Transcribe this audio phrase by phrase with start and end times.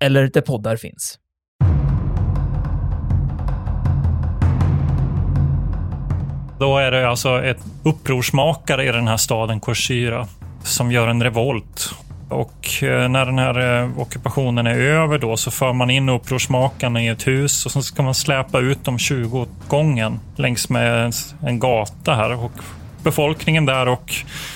[0.00, 1.18] eller där poddar finns.
[6.58, 10.26] Då är det alltså ett upprorsmakare i den här staden Korsyra
[10.62, 11.94] som gör en revolt.
[12.28, 17.02] Och eh, när den här eh, ockupationen är över då så för man in upprorsmakarna
[17.02, 21.12] i ett hus och så ska man släpa ut dem 20 gången längs med
[21.42, 22.44] en gata här.
[22.44, 22.52] Och
[23.02, 24.14] befolkningen där och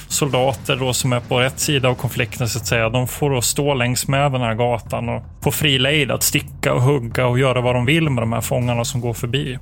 [0.08, 3.42] soldater då som är på rätt sida av konflikten så att säga, de får då
[3.42, 7.38] stå längs med den här gatan och få fri lejd att sticka och hugga och
[7.38, 9.58] göra vad de vill med de här fångarna som går förbi.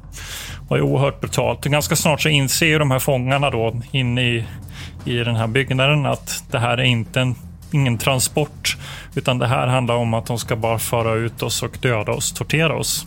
[0.69, 1.67] Det är oerhört brutalt.
[1.67, 4.45] Och ganska snart så inser ju de här fångarna då inne i,
[5.05, 7.35] i den här byggnaden att det här är inte en
[7.75, 8.77] ingen transport,
[9.15, 12.33] utan det här handlar om att de ska bara föra ut oss och döda oss,
[12.33, 13.07] tortera oss.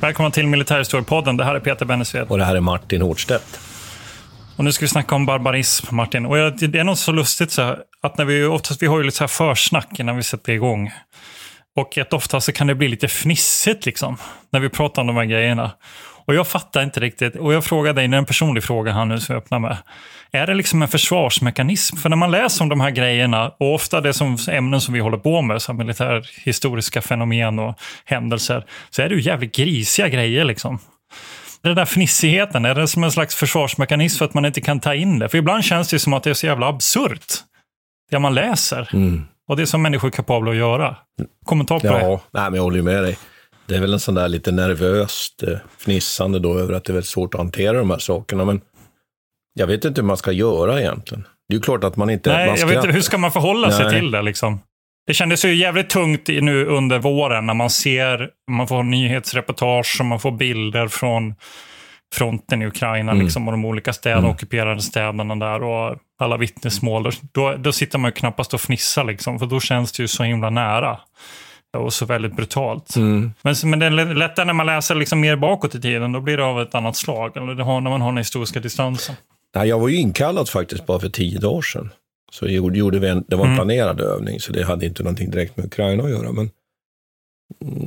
[0.00, 1.36] Välkomna till Militärhistoriepodden.
[1.36, 2.26] Det här är Peter Bennesved.
[2.28, 3.60] Och det här är Martin Hårdstedt.
[4.56, 6.26] Och nu ska vi snacka om barbarism, Martin.
[6.26, 9.04] Och det är något så lustigt så här, att när vi oftast vi har ju
[9.04, 10.92] lite så här försnack innan vi sätter igång.
[11.76, 14.16] Och att ofta så kan det bli lite fnissigt liksom,
[14.50, 15.72] när vi pratar om de här grejerna.
[16.28, 17.36] Och jag fattar inte riktigt.
[17.36, 19.76] Och jag frågar dig, det är en personlig fråga här nu som jag öppnar med.
[20.32, 21.96] Är det liksom en försvarsmekanism?
[21.96, 25.00] För när man läser om de här grejerna, och ofta det som ämnen som vi
[25.00, 27.74] håller på med, som militärhistoriska fenomen och
[28.04, 30.78] händelser, så är det ju jävligt grisiga grejer liksom.
[31.62, 34.94] Den där fnissigheten, är det som en slags försvarsmekanism för att man inte kan ta
[34.94, 35.28] in det?
[35.28, 37.32] För ibland känns det som att det är så jävla absurt,
[38.10, 38.88] det man läser.
[38.92, 39.24] Mm.
[39.48, 40.96] Och det som människor är kapabla att göra.
[41.44, 42.04] Kommentar på ja, det?
[42.04, 43.18] Ja, men jag håller ju med dig.
[43.68, 46.94] Det är väl en sån där lite nervöst eh, fnissande då över att det är
[46.94, 48.44] väldigt svårt att hantera de här sakerna.
[48.44, 48.60] Men
[49.54, 51.24] jag vet inte hur man ska göra egentligen.
[51.48, 52.32] Det är ju klart att man inte...
[52.32, 54.60] Nej, man jag vet inte, hur ska man förhålla sig till det liksom?
[55.06, 60.06] Det kändes ju jävligt tungt nu under våren när man ser, man får nyhetsreportage och
[60.06, 61.34] man får bilder från
[62.14, 63.24] fronten i Ukraina mm.
[63.24, 64.30] liksom, och de olika städerna, mm.
[64.30, 67.10] ockuperade städerna där och alla vittnesmål.
[67.32, 70.22] Då, då sitter man ju knappast och fnissar liksom, för då känns det ju så
[70.22, 70.98] himla nära
[71.78, 72.96] och så väldigt brutalt.
[72.96, 73.32] Mm.
[73.42, 76.36] Men, men det är lättare när man läser liksom mer bakåt i tiden, då blir
[76.36, 77.36] det av ett annat slag.
[77.36, 79.14] Eller det har, när man har den historiska distansen.
[79.54, 81.90] Nej, jag var ju inkallad faktiskt bara för tio dagar sedan.
[82.32, 83.56] Så gjorde vi en, det var en mm.
[83.56, 86.32] planerad övning, så det hade inte någonting direkt med Ukraina att göra.
[86.32, 86.50] Men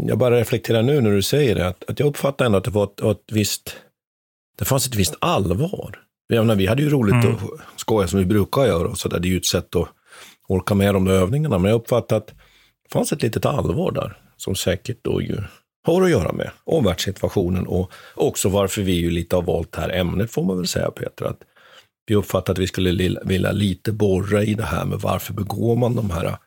[0.07, 2.71] jag bara reflekterar nu när du säger det, att, att jag uppfattar ändå att det
[2.71, 3.75] var ett, ett visst,
[4.57, 5.99] det fanns ett visst allvar.
[6.29, 7.35] Menar, vi hade ju roligt mm.
[7.35, 9.19] och skoja som vi brukar göra, och så där.
[9.19, 9.87] det är ju ett sätt att
[10.47, 11.57] orka med de där övningarna.
[11.57, 12.33] Men jag uppfattar att
[12.93, 15.37] fanns ett litet allvar där, som säkert då ju
[15.83, 19.89] har att göra med omvärldssituationen och också varför vi ju lite har valt det här
[19.89, 21.25] ämnet, får man väl säga Peter.
[21.25, 21.39] Att
[22.05, 25.95] vi uppfattade att vi skulle vilja lite borra i det här med varför begår man
[25.95, 26.37] de här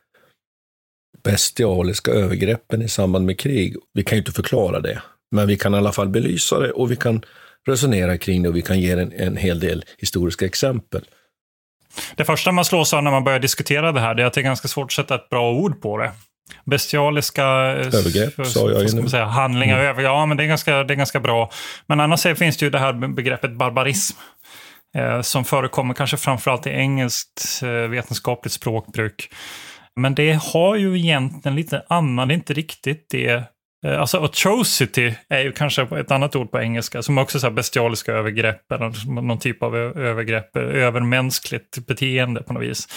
[1.23, 3.75] bestialiska övergreppen i samband med krig.
[3.93, 5.01] Vi kan ju inte förklara det,
[5.31, 7.25] men vi kan i alla fall belysa det och vi kan
[7.67, 11.05] resonera kring det och vi kan ge en, en hel del historiska exempel.
[12.15, 14.41] Det första man slås av när man börjar diskutera det här det är att det
[14.41, 16.11] är ganska svårt att sätta ett bra ord på det.
[16.65, 20.03] Bestialiska övergrepp, sa jag ju säga, handlingar, mm.
[20.03, 21.51] ja men det är, ganska, det är ganska bra.
[21.87, 24.17] Men annars finns det ju det här begreppet barbarism
[24.97, 29.29] eh, som förekommer kanske framförallt i engelskt eh, vetenskapligt språkbruk.
[29.95, 33.43] Men det har ju egentligen lite annan, det är inte riktigt det.
[33.85, 38.11] Eh, alltså atrocity är ju kanske ett annat ord på engelska som också är bestialiska
[38.11, 42.87] övergrepp eller någon typ av övergrepp, övermänskligt beteende på något vis.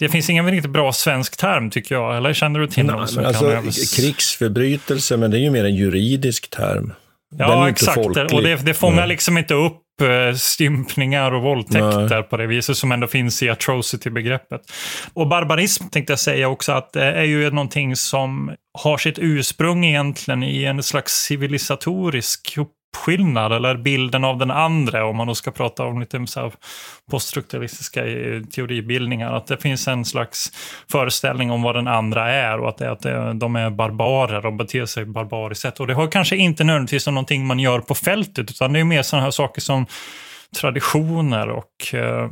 [0.00, 3.24] Det finns ingen riktigt bra svensk term tycker jag, eller känner du till någon som
[3.24, 3.96] alltså, kan övers...
[3.96, 6.92] Krigsförbrytelse, men det är ju mer en juridisk term.
[7.36, 7.94] Ja, exakt.
[7.94, 8.34] folklig.
[8.34, 9.08] Och det, det fångar Nej.
[9.08, 12.22] liksom inte upp eh, stympningar och våldtäkter Nej.
[12.22, 14.60] på det viset som ändå finns i atrocity-begreppet.
[15.12, 19.84] Och barbarism tänkte jag säga också att det är ju någonting som har sitt ursprung
[19.84, 22.58] egentligen i en slags civilisatorisk
[22.96, 26.52] skillnad eller bilden av den andra om man då ska prata om lite så här
[27.10, 29.32] poststrukturalistiska eh, teoribildningar.
[29.32, 30.52] Att det finns en slags
[30.92, 34.52] föreställning om vad den andra är och att, det, att eh, de är barbarer och
[34.52, 35.80] beter sig barbariskt sätt.
[35.80, 39.02] Och det har kanske inte nödvändigtvis någonting man gör på fältet utan det är mer
[39.02, 39.86] sådana här saker som
[40.60, 42.30] traditioner och eh,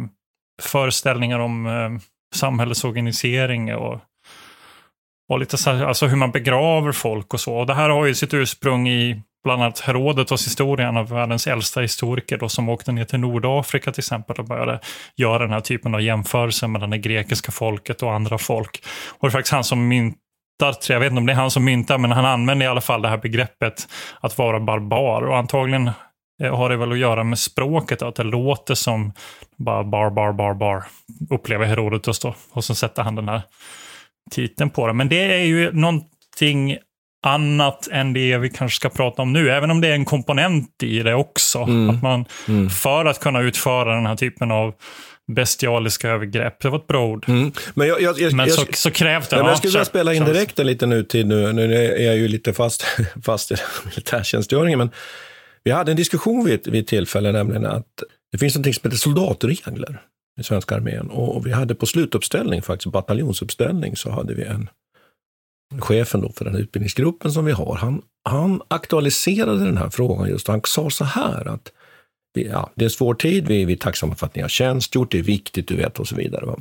[0.62, 1.90] föreställningar om eh,
[2.34, 4.00] samhällets organisering och,
[5.28, 7.56] och lite så här, alltså hur man begraver folk och så.
[7.56, 11.46] Och det här har ju sitt ursprung i bland annat Herodotos historia, en av världens
[11.46, 14.80] äldsta historiker då, som åkte ner till Nordafrika till exempel och började
[15.16, 18.84] göra den här typen av jämförelser mellan det grekiska folket och andra folk.
[19.18, 21.64] Och det är faktiskt han som myntar, jag vet inte om det är han som
[21.64, 23.88] myntar, men han använder i alla fall det här begreppet
[24.20, 25.22] att vara barbar.
[25.22, 25.90] Och antagligen
[26.42, 29.12] eh, har det väl att göra med språket, att det låter som
[29.56, 30.84] bara bar, bar, bar, bar,
[31.30, 32.34] upplever Herodotos då.
[32.52, 33.42] Och så sätter han den här
[34.30, 34.92] titeln på det.
[34.92, 36.78] Men det är ju någonting
[37.22, 40.82] annat än det vi kanske ska prata om nu, även om det är en komponent
[40.82, 41.58] i det också.
[41.58, 41.90] Mm.
[41.90, 42.70] Att man, Mm.
[42.70, 44.74] för att kunna utföra den här typen av
[45.34, 47.52] bestialiska övergrepp, det var ett bra ord, Mm.
[47.74, 49.36] Men jag, jag, jag, men så, så krävs det.
[49.36, 51.52] Men ja, jag skulle vilja spela in direkt en liten nutid nu.
[51.52, 52.84] Nu är jag ju lite fast,
[53.24, 53.54] fast i
[53.84, 54.78] militärtjänstgöringen.
[54.78, 54.90] Men
[55.64, 57.86] vi hade en diskussion vid, vid ett tillfälle, nämligen att
[58.32, 60.00] det finns något som heter soldatregler
[60.40, 61.10] i svenska armén.
[61.10, 64.68] Och, och vi hade på slutuppställning, faktiskt bataljonsuppställning, så hade vi en
[65.80, 67.76] chefen då för den utbildningsgruppen som vi har.
[67.76, 70.48] Han, han aktualiserade den här frågan just.
[70.48, 71.72] Han sa så här att
[72.32, 75.10] ja, det är en svår tid, vi, vi är tacksamma för att ni har tjänstgjort,
[75.10, 76.46] det är viktigt, du vet och så vidare.
[76.46, 76.56] Va?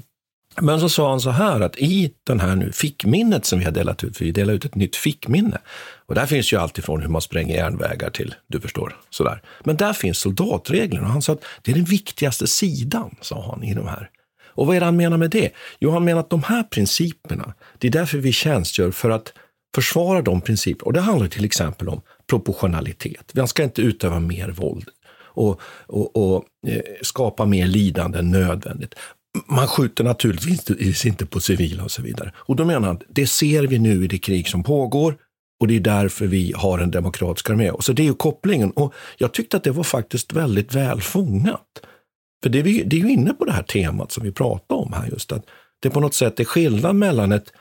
[0.61, 3.71] Men så sa han så här att i den här nu fickminnet som vi har
[3.71, 5.57] delat ut, för vi delar ut ett nytt fickminne.
[6.05, 9.41] Och där finns ju allt ifrån hur man spränger järnvägar till, du förstår, sådär.
[9.63, 13.63] Men där finns soldatreglerna och han sa att det är den viktigaste sidan, sa han
[13.63, 14.09] i de här.
[14.57, 15.51] Och vad är det han menar med det?
[15.79, 19.33] Jo, han menar att de här principerna, det är därför vi tjänstgör för att
[19.75, 20.85] försvara de principerna.
[20.85, 23.31] Och det handlar till exempel om proportionalitet.
[23.35, 24.89] Man ska inte utöva mer våld
[25.19, 28.95] och, och, och eh, skapa mer lidande än nödvändigt.
[29.47, 32.33] Man skjuter naturligtvis inte på civila och så vidare.
[32.37, 35.15] Och då menar han att det ser vi nu i det krig som pågår
[35.59, 37.71] och det är därför vi har en demokratisk armé.
[37.71, 38.71] Och så det är ju kopplingen.
[38.71, 41.81] Och jag tyckte att det var faktiskt väldigt väl fångat.
[42.43, 44.75] För det är, vi, det är ju inne på det här temat som vi pratar
[44.75, 45.45] om här just att
[45.79, 47.51] det på något sätt är skillnad mellan ett,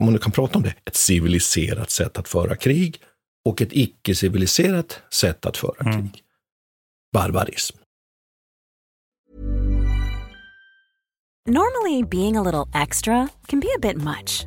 [0.00, 3.00] om man nu kan prata om det, ett civiliserat sätt att föra krig
[3.44, 5.92] och ett icke-civiliserat sätt att föra Mm.
[6.10, 6.22] krig.
[7.12, 7.76] Barbarism.
[11.48, 14.46] Normally, being a little extra can be a bit much,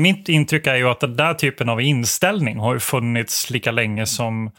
[0.00, 4.50] Mitt intryck är ju att den där typen av inställning har funnits lika länge som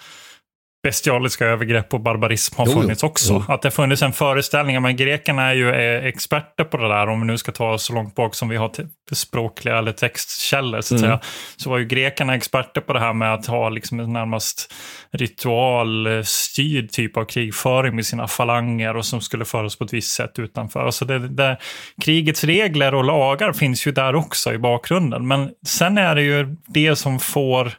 [0.83, 3.33] bestialiska övergrepp och barbarism har Jo, funnits också.
[3.33, 3.53] Jo.
[3.53, 7.19] Att det funnits en föreställning, men grekerna är ju eh, experter på det där, om
[7.21, 8.71] vi nu ska ta så långt bak som vi har
[9.11, 11.09] språkliga eller textkällor, så att Mm.
[11.11, 11.19] säga.
[11.57, 14.73] Så var ju grekerna experter på det här med att ha liksom en närmast
[15.11, 20.39] ritualstyrd typ av krigföring med sina falanger och som skulle föras på ett visst sätt
[20.39, 20.85] utanför.
[20.85, 21.57] Alltså det, det,
[22.01, 25.27] krigets regler och lagar finns ju där också i bakgrunden.
[25.27, 27.71] Men sen är det ju det som får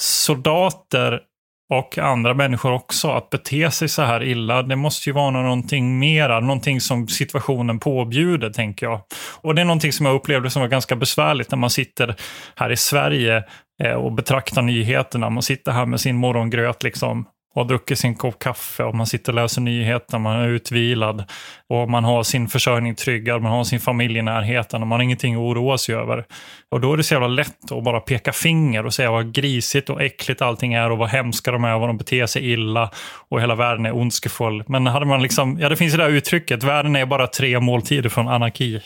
[0.00, 1.20] soldater
[1.68, 4.62] och andra människor också att bete sig så här illa.
[4.62, 9.00] Det måste ju vara någonting mera, någonting som situationen påbjuder, tänker jag.
[9.40, 12.14] Och det är någonting som jag upplevde som var ganska besvärligt när man sitter
[12.56, 13.44] här i Sverige
[13.82, 15.30] eh, och betraktar nyheterna.
[15.30, 19.06] Man sitter här med sin morgongröt liksom och har druckit sin kopp kaffe och man
[19.06, 21.24] sitter och läser nyheterna, man är utvilad
[21.68, 25.04] och man har sin försörjning tryggad, man har sin familj i närheten och man har
[25.04, 26.24] ingenting att oroa sig över.
[26.70, 29.90] Och då är det så jävla lätt att bara peka finger och säga vad grisigt
[29.90, 32.90] och äckligt allting är och vad hemska de är och vad de beter sig illa
[33.28, 34.64] och hela världen är ondskefull.
[34.66, 38.08] Men hade man liksom, ja det finns det där uttrycket, världen är bara tre måltider
[38.08, 38.80] från anarki.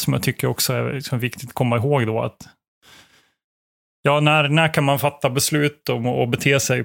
[0.00, 2.36] Som jag tycker också är liksom viktigt att komma ihåg då att
[4.06, 6.84] Ja, när, när kan man fatta beslut om att bete sig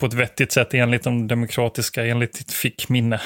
[0.00, 3.20] på ett vettigt sätt enligt de demokratiska, enligt ditt fickminne?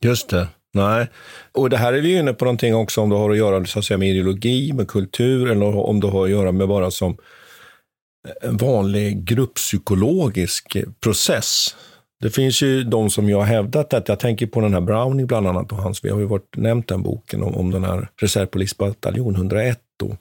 [0.00, 0.48] Just det.
[0.74, 1.06] Nej.
[1.52, 3.78] Och det här är vi inne på någonting också om det har att göra så
[3.78, 7.16] att säga, med ideologi, med kultur eller om det har att göra med bara som
[8.42, 11.76] en vanlig grupppsykologisk process.
[12.20, 15.26] Det finns ju de som jag har hävdat att jag tänker på den här Browning
[15.26, 18.08] bland annat och hans, vi har ju varit, nämnt den boken om, om den här
[18.20, 20.16] reservpolisbataljon 101 då.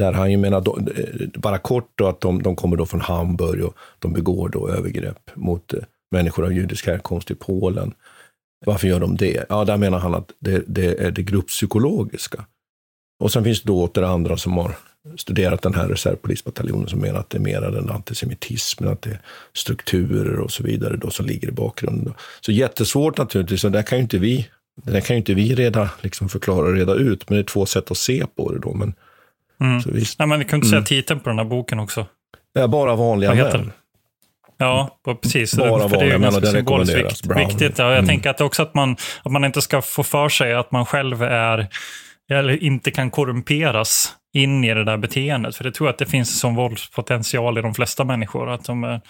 [0.00, 3.00] Där han ju menar, då, eh, bara kort då, att de, de kommer då från
[3.00, 5.80] Hamburg och de begår då övergrepp mot eh,
[6.10, 7.94] människor av judisk härkomst i Polen.
[8.66, 9.44] Varför gör de det?
[9.48, 12.44] Ja, där menar han att det, det är det grupppsykologiska.
[13.22, 14.76] Och sen finns det då åter andra som har
[15.16, 19.20] studerat den här reservpolisbataljonen som menar att det är mer den antisemitismen, att det är
[19.52, 22.14] strukturer och så vidare då som ligger i bakgrunden.
[22.40, 24.48] Så jättesvårt naturligtvis, och där kan ju inte vi,
[24.84, 27.52] det där kan ju inte vi reda, liksom förklara och reda ut, men det är
[27.52, 28.74] två sätt att se på det då.
[28.74, 28.94] Men,
[29.60, 29.80] Mm.
[29.80, 30.18] så visst.
[30.18, 30.84] Nej, men du kunde säga Mm.
[30.84, 32.06] titeln på den här boken också.
[32.54, 33.72] Det är bara vanliga män.
[34.58, 35.56] Ja, precis.
[35.56, 37.78] Bara För det är ganska det symboliskt vikt, viktigt.
[37.78, 38.06] Ja, jag Mm.
[38.06, 41.22] tänker att också att man, att man inte ska få för sig att man själv
[41.22, 41.68] är,
[42.30, 45.56] eller inte kan korrumperas in i det där beteendet.
[45.56, 48.50] För det tror jag att det finns en sån våldspotential i de flesta människor.
[48.50, 49.00] Att de,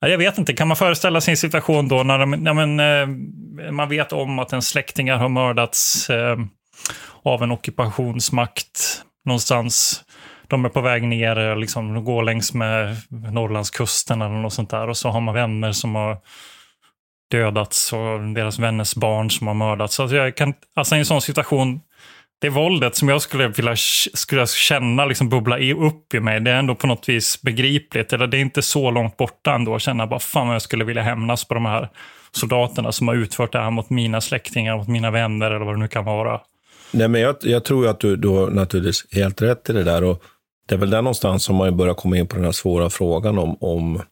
[0.00, 2.80] ja, jag vet inte, kan man föreställa sig en situation då när de, ja, men,
[2.80, 6.36] eh, man vet om att en släktingar har mördats eh,
[7.22, 8.91] av en ockupationsmakt
[9.24, 10.04] någonstans.
[10.48, 14.88] De är på väg ner, liksom, de går längs med Norrlandskusten eller något sånt där.
[14.88, 16.18] Och så har man vänner som har
[17.30, 20.00] dödats och deras vänners barn som har mördats.
[20.00, 21.80] Alltså, jag kan, alltså i en sån situation,
[22.40, 23.76] det våldet som jag skulle vilja
[24.14, 28.12] skulle känna liksom bubbla upp i mig, det är ändå på något vis begripligt.
[28.12, 30.84] Eller det är inte så långt borta ändå att känna bara fan vad jag skulle
[30.84, 31.88] vilja hämnas på de här
[32.32, 35.80] soldaterna som har utfört det här mot mina släktingar, mot mina vänner eller vad det
[35.80, 36.40] nu kan vara.
[36.92, 40.04] Nej, men jag, jag tror att du, du har naturligtvis helt rätt i det där.
[40.04, 40.22] Och
[40.66, 43.38] det är väl där någonstans som man börjar komma in på den här svåra frågan
[43.38, 44.02] om, om,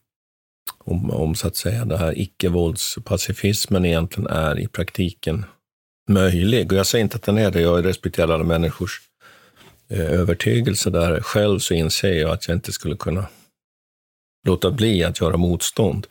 [0.77, 5.45] om, om så att säga, det här icke-våldspacifismen egentligen är i praktiken
[6.09, 6.71] möjlig.
[6.71, 9.01] Och jag säger inte att den är det, jag respekterar alla människors
[9.89, 11.21] eh, övertygelse där.
[11.21, 13.25] Själv så inser jag att jag inte skulle kunna
[14.47, 16.07] låta bli att göra motstånd.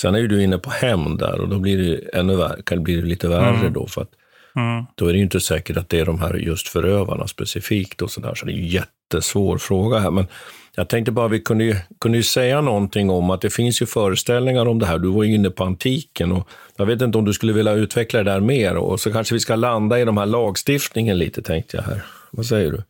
[0.00, 2.78] Sen är ju du inne på hämnd där och då blir det ännu värre, kan
[2.78, 3.72] det bli lite värre Mm.
[3.72, 3.86] då.
[3.86, 4.10] För att
[4.58, 4.84] Mm.
[4.94, 8.10] då är det ju inte säkert att det är de här just förövarna specifikt och
[8.10, 8.34] sådär.
[8.34, 10.10] Så det är en jättesvår fråga här.
[10.10, 10.26] Men
[10.74, 13.86] jag tänkte bara vi kunde ju, kunde ju säga någonting om att det finns ju
[13.86, 14.98] föreställningar om det här.
[14.98, 18.22] Du var ju inne på antiken och jag vet inte om du skulle vilja utveckla
[18.22, 21.76] det där mer och så kanske vi ska landa i de här lagstiftningen lite tänkte
[21.76, 22.02] jag här.
[22.30, 22.82] Vad säger du?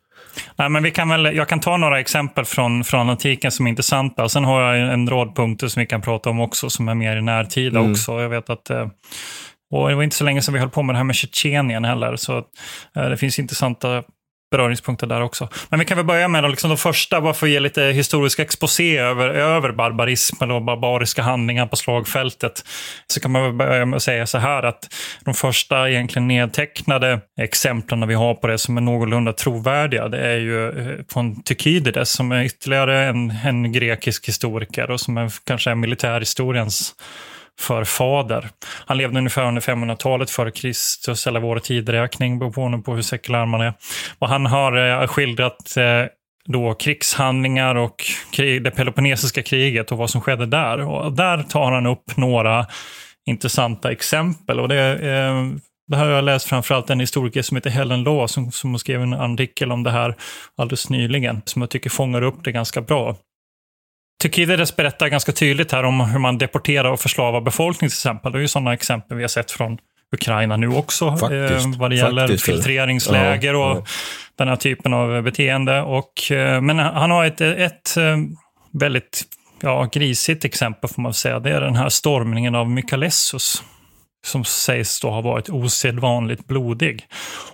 [0.55, 3.69] Nej, men vi kan väl, jag kan ta några exempel från, från antiken som är
[3.69, 4.23] intressanta.
[4.23, 6.95] Och sen har jag en rad punkter som vi kan prata om också, som är
[6.95, 7.91] mer i närtida Mm.
[7.91, 8.21] också.
[8.21, 8.87] Jag vet att, eh,
[9.71, 11.85] och det var inte så länge sedan vi höll på med det här med Tjetjenien
[11.85, 12.15] heller.
[12.15, 12.37] Så
[12.95, 14.03] eh, det finns intressanta
[14.51, 15.49] beröringspunkter där också.
[15.69, 17.83] Men vi kan väl börja med då, liksom de första, bara för att ge lite
[17.83, 22.65] historisk exposé över, över barbarism och barbariska handlingar på slagfältet.
[23.07, 24.93] Så kan man väl börja med att säga så här att
[25.25, 30.37] de första egentligen nedtecknade exemplen vi har på det som är någorlunda trovärdiga, det är
[30.37, 35.71] ju eh, från Tykidides som är ytterligare en, en grekisk historiker och som är, kanske
[35.71, 36.95] är militärhistoriens
[37.59, 38.49] förfader.
[38.85, 43.61] Han levde ungefär under 500-talet före Kristus eller vår tidräkning, beroende på hur sekulär man
[43.61, 43.73] är.
[44.19, 46.05] Och han har eh, skildrat eh,
[46.45, 50.81] då krigshandlingar och krig, det Peloponnesiska kriget och vad som skedde där.
[50.81, 52.65] Och där tar han upp några
[53.25, 54.59] intressanta exempel.
[54.59, 55.45] Och det, eh,
[55.87, 59.01] det här har jag läst framförallt en historiker som heter Helen Law som, som skrev
[59.01, 60.15] en artikel om det här
[60.57, 63.15] alldeles nyligen, som jag tycker fångar upp det ganska bra.
[64.21, 68.31] Tukidides berättar ganska tydligt här om hur man deporterar och förslavar befolkning till exempel.
[68.31, 69.77] Det är ju sådana exempel vi har sett från
[70.11, 71.17] Ukraina nu också.
[71.17, 71.65] Faktiskt.
[71.65, 72.45] Eh, vad det gäller Faktiskt.
[72.45, 73.83] filtreringsläger och ja.
[74.35, 75.81] den här typen av beteende.
[75.81, 78.17] Och, eh, men han har ett, ett eh,
[78.71, 79.23] väldigt
[79.61, 81.39] ja, grisigt exempel får man säga.
[81.39, 83.63] Det är den här stormningen av Mykalessus
[84.25, 87.07] som sägs då ha varit osedvanligt blodig.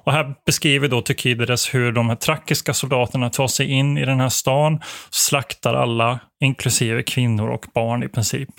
[0.03, 4.19] Och här beskriver då Tukidides hur de här trakiska soldaterna tar sig in i den
[4.19, 8.49] här stan, slaktar alla, inklusive kvinnor och barn i princip.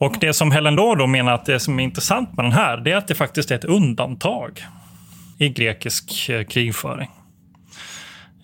[0.00, 2.76] Och det som Helen Law då menar att det som är intressant med den här,
[2.76, 4.64] det är att det faktiskt är ett undantag
[5.38, 7.10] i grekisk eh, krigföring.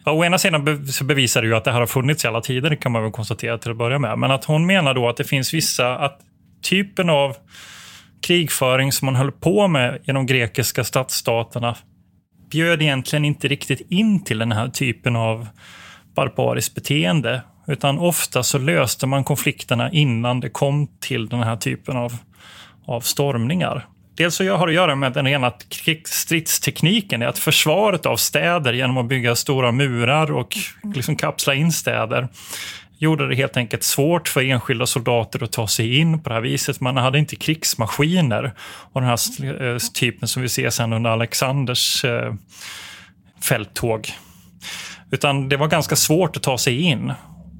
[0.04, 2.40] Ja, å ena sidan så bevisar det ju att det här har funnits i alla
[2.40, 4.18] tider, det kan man väl konstatera till att börja med.
[4.18, 6.20] Men att hon menar då att det finns vissa, att
[6.62, 7.37] typen av
[8.23, 11.76] krigföring som man höll på med i de grekiska stadsstaterna
[12.50, 15.49] bjöd egentligen inte riktigt in till den här typen av
[16.14, 17.43] barbariskt beteende.
[17.67, 22.12] Utan ofta så löste man konflikterna innan det kom till den här typen av,
[22.87, 23.87] av stormningar.
[24.17, 25.52] Dels så har det att göra med den rena
[26.05, 30.57] stridstekniken, att försvaret av städer genom att bygga stora murar och
[30.95, 32.29] liksom kapsla in städer
[33.02, 36.42] gjorde det helt enkelt svårt för enskilda soldater att ta sig in på det här
[36.42, 36.80] viset.
[36.80, 38.52] Man hade inte krigsmaskiner
[38.92, 42.35] och den här eh, typen som vi ser sen under Alexanders eh,
[43.42, 44.12] fälttåg.
[45.11, 47.12] Utan det var ganska svårt att ta sig in.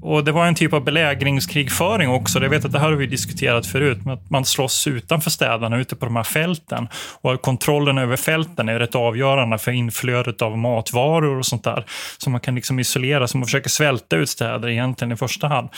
[0.03, 2.39] Och Det var en typ av belägringskrigföring också.
[2.39, 3.97] Jag vet att det här har vi diskuterat förut.
[4.05, 6.87] Men att man slåss utanför städerna, ute på de här fälten.
[7.21, 11.85] Och kontrollen över fälten är rätt avgörande för inflödet av matvaror och sånt där.
[12.17, 15.69] Så man kan liksom isolera, sig, man försöker svälta ut städer egentligen i första hand.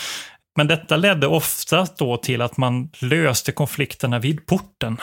[0.56, 4.96] Men detta ledde ofta då till att man löste konflikterna vid porten.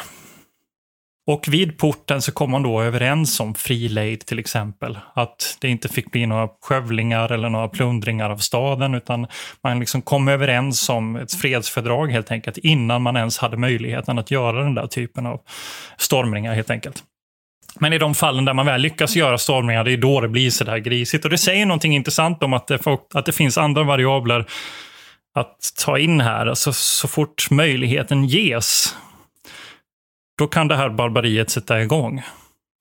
[1.28, 5.00] Och vid porten så kom man då överens om fri lejd till exempel.
[5.14, 9.28] Att det inte fick bli några skövlingar eller några plundringar av staden utan
[9.64, 14.32] man liksom kom överens om ett fredsfördrag helt enkelt innan man ens hade möjligheten att
[14.32, 15.42] göra den där typen av
[15.98, 17.04] stormningar helt enkelt.
[17.80, 20.50] Men i de fallen där man väl lyckas göra stormningar, det är då det blir
[20.50, 21.26] så där grisigt.
[21.26, 24.46] Och det säger någonting intressant om att det, att det finns andra variabler
[25.36, 26.46] att ta in här.
[26.46, 28.96] Alltså, så fort möjligheten ges
[30.38, 32.24] då kan det här barbariet sätta igång.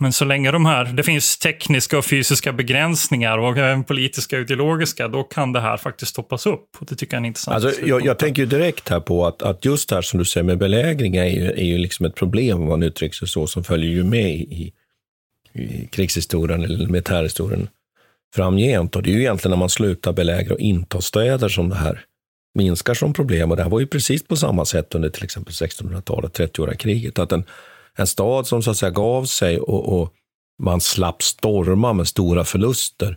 [0.03, 4.43] Men så länge de här, det finns tekniska och fysiska begränsningar och även politiska och
[4.43, 6.69] ideologiska, då kan det här faktiskt stoppas upp.
[6.81, 9.43] Och det tycker jag är intressant Alltså, jag, jag tänker ju direkt här på att,
[9.43, 12.15] att just det här som du säger med belägring är ju, är ju liksom ett
[12.15, 14.73] problem, om man uttrycker sig så, som följer ju med i,
[15.53, 17.69] i krigshistorien eller militärhistorien
[18.35, 18.97] framgent.
[18.97, 22.05] Och det är ju egentligen när man slutar belägra och inta städer som det här
[22.55, 23.51] minskar som problem.
[23.51, 27.19] Och det här var ju precis på samma sätt under till exempel 1600-talet, 30-åriga kriget.
[27.19, 27.45] Att en,
[27.97, 30.13] en stad som så att säga gav sig och, och
[30.63, 33.17] man slapp storma med stora förluster,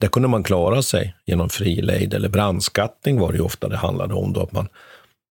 [0.00, 4.14] där kunde man klara sig genom frilejd eller brandskattning var det ju ofta det handlade
[4.14, 4.32] om.
[4.32, 4.68] Då, att man,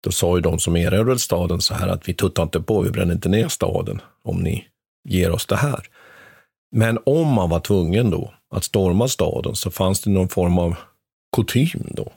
[0.05, 2.91] då sa ju de som erövrade staden så här att vi tuttar inte på, vi
[2.91, 4.65] bränner inte ner staden om ni
[5.09, 5.87] ger oss det här.
[6.77, 10.75] Men om man var tvungen då att storma staden så fanns det någon form av
[11.37, 12.13] kutym då.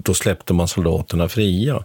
[0.00, 1.84] Då släppte man soldaterna fria.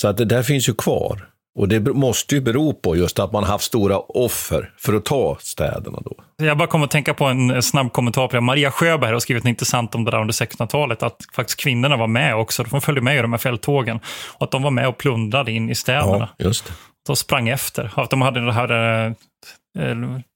[0.00, 1.28] Så att det där finns ju kvar.
[1.58, 5.36] Och det måste ju bero på just att man haft stora offer för att ta
[5.40, 6.16] städerna då.
[6.36, 8.40] Jag bara kommer att tänka på en snabb kommentar på det.
[8.40, 11.02] Maria Sjöberg har skrivit något intressant om det där under 1600-talet.
[11.02, 12.62] Att faktiskt kvinnorna var med också.
[12.62, 14.00] De följde med i de här fälttågen.
[14.32, 16.28] Och att de var med och plundrade in i städerna.
[16.36, 16.72] Ja, just det.
[17.06, 17.92] De sprang efter.
[17.96, 19.12] Att de hade det här eh,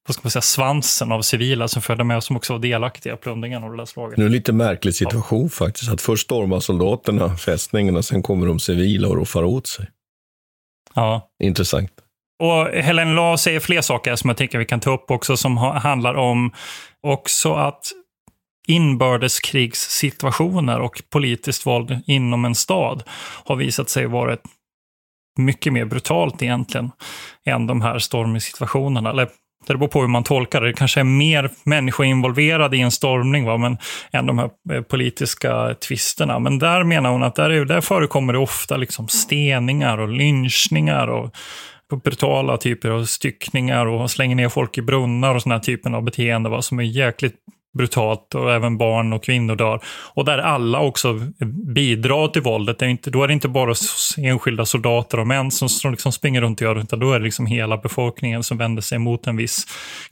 [0.06, 3.14] vad ska man säga, svansen av civila som följde med och som också var delaktiga
[3.14, 4.18] i plundringen av det där slaget.
[4.18, 5.92] Nu är det en lite märklig situation faktiskt.
[5.92, 9.86] Att först stormar soldaterna fästningen och sen kommer de civila och roffar åt sig.
[10.94, 11.30] Ja.
[11.42, 11.90] Intressant.
[12.42, 15.56] Och Helen Law säger fler saker som jag tänker vi kan ta upp också som
[15.56, 16.52] ha, handlar om
[17.00, 17.92] också att
[18.68, 23.02] inbördeskrigssituationer och politiskt våld inom en stad
[23.44, 24.42] har visat sig vara ett
[25.38, 26.90] mycket mer brutalt egentligen
[27.46, 29.10] än de här stormsituationerna.
[29.10, 29.28] Eller
[29.66, 30.66] det beror på hur man tolkar det.
[30.66, 33.56] Det kanske är mer människor involverade i en stormning va?
[33.56, 33.78] Men,
[34.12, 36.38] än de här eh, politiska tvisterna.
[36.38, 41.06] Men där menar hon att där, är, där förekommer det ofta liksom steningar och lynchningar
[41.08, 41.34] och
[42.04, 46.02] brutala typer av styckningar och slänger ner folk i brunnar och såna här typer av
[46.02, 46.62] beteende va?
[46.62, 47.36] som är jäkligt
[47.78, 49.80] brutalt och även barn och kvinnor dör.
[50.14, 51.20] Och där alla också
[51.74, 52.78] bidrar till våldet.
[52.78, 53.74] Det är inte, då är det inte bara
[54.18, 57.18] enskilda soldater och män som, som liksom springer runt och gör det, utan då är
[57.18, 59.66] det liksom hela befolkningen som vänder sig mot en viss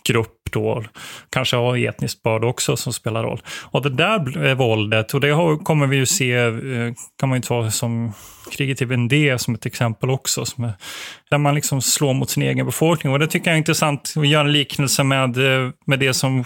[0.09, 0.85] grupp då.
[1.31, 3.41] Kanske har etniskt börd också som spelar roll.
[3.63, 7.39] Och det där eh, våldet, och det har, kommer vi ju se, eh, kan man
[7.39, 8.13] ju ta som
[8.51, 10.73] kriget i Vendée som ett exempel också, som är,
[11.31, 13.13] där man liksom slår mot sin egen befolkning.
[13.13, 16.45] Och det tycker jag är intressant att göra en liknelse med, eh, med det som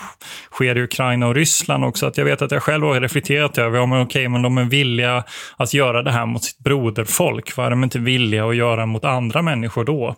[0.53, 2.07] sker i Ukraina och Ryssland också.
[2.07, 4.65] Att jag vet att jag själv har reflekterat över, ja men okej, men de är
[4.65, 5.25] villiga
[5.57, 7.57] att göra det här mot sitt broderfolk.
[7.57, 10.17] Vad är de inte villiga att göra mot andra människor då?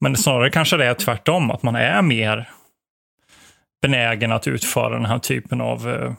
[0.00, 2.48] Men snarare kanske det är tvärtom, att man är mer
[3.82, 6.12] benägen att utföra den här typen av eh,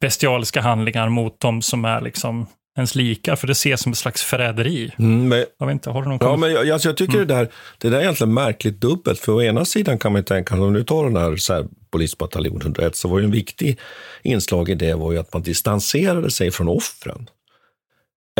[0.00, 2.46] bestialiska handlingar mot de som är liksom
[2.78, 4.92] ens likar, för det ses som ett slags förräderi.
[4.98, 7.28] Mm, men, jag vet inte, har du någon ja, men jag, alltså jag tycker mm.
[7.28, 9.20] det, där, det där är egentligen märkligt dubbelt.
[9.20, 12.96] För å ena sidan kan man tänka, om du tar den här, så polisbataljon 101,
[12.96, 13.78] så var ju en viktig
[14.22, 17.28] inslag i det var ju att man distanserade sig från offren.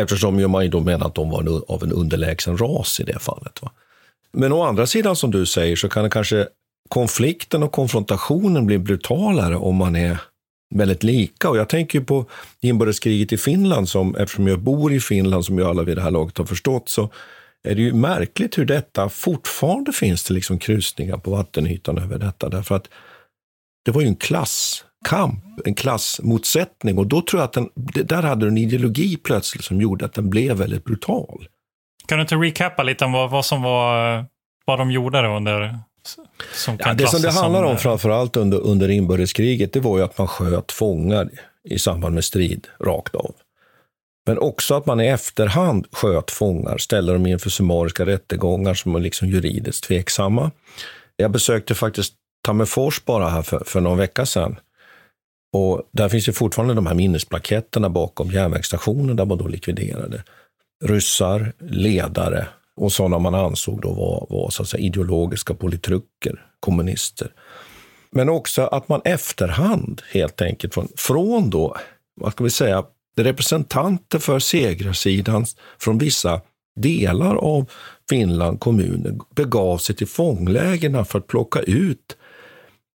[0.01, 3.19] Eftersom ju man ju då menar att de var av en underlägsen ras i det
[3.19, 3.61] fallet.
[3.61, 3.71] Va?
[4.31, 6.47] Men å andra sidan, som du säger, så kan det kanske
[6.89, 10.21] konflikten och konfrontationen blir brutalare om man är
[10.75, 11.49] väldigt lika.
[11.49, 12.25] Och jag tänker på
[12.61, 16.11] inbördeskriget i Finland, som, eftersom jag bor i Finland, som ju alla vid det här
[16.11, 17.09] laget har förstått, så
[17.63, 22.49] är det ju märkligt hur detta fortfarande finns det liksom krusningar på vattenytan över detta.
[22.49, 22.89] Därför att
[23.85, 26.97] det var ju en klasskamp, en klassmotsättning.
[26.97, 27.69] Och då tror jag att den,
[28.05, 31.47] där hade du en ideologi plötsligt som gjorde att den blev väldigt brutal.
[32.05, 34.25] Kan du inte recappa lite om vad, vad som var,
[34.65, 35.79] vad de gjorde då under
[36.53, 40.17] som ja, det som det handlar om framförallt under, under inbördeskriget, det var ju att
[40.17, 41.29] man sköt fångar
[41.63, 43.35] i samband med strid rakt av.
[44.27, 48.99] Men också att man i efterhand sköt fångar, ställde dem inför summariska rättegångar som var
[48.99, 50.51] liksom juridiskt tveksamma.
[51.15, 52.13] Jag besökte faktiskt
[52.45, 54.59] Tammerfors bara här för, för någon vecka sedan.
[55.53, 60.23] Och där finns ju fortfarande de här minnesplaketterna bakom järnvägsstationen där man då likviderade
[60.85, 62.47] ryssar, ledare
[62.79, 67.31] och sådana man ansåg då var, var så att säga, ideologiska politruker, kommunister.
[68.11, 71.75] Men också att man efterhand helt enkelt från, från då,
[72.21, 72.83] vad ska vi säga,
[73.17, 75.45] representanter för segrarsidan
[75.79, 76.41] från vissa
[76.75, 77.69] delar av
[78.09, 82.17] Finland, kommuner, begav sig till fånglägren för att plocka ut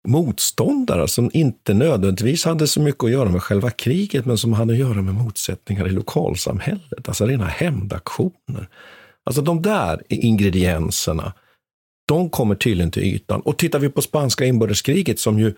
[0.08, 4.72] motståndare som inte nödvändigtvis hade så mycket att göra med själva kriget, men som hade
[4.72, 8.68] att göra med motsättningar i lokalsamhället, alltså rena hämndaktioner.
[9.26, 11.32] Alltså de där ingredienserna,
[12.08, 13.40] de kommer tydligen till ytan.
[13.40, 15.54] Och tittar vi på spanska inbördeskriget som ju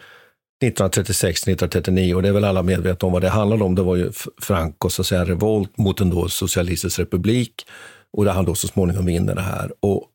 [0.64, 4.12] 1936-1939, och det är väl alla medvetna om vad det handlade om, det var ju
[4.42, 7.66] Francos så säga, revolt mot en då socialistisk republik
[8.12, 9.72] och där han då så småningom vinner det här.
[9.80, 10.08] Och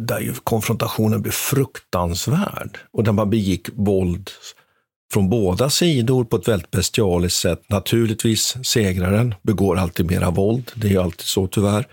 [0.00, 4.30] där ju konfrontationen blev fruktansvärd och där man begick våld
[5.12, 7.62] från båda sidor på ett väldigt bestialiskt sätt.
[7.68, 10.72] Naturligtvis, segraren begår alltid mera våld.
[10.74, 11.86] Det är ju alltid så tyvärr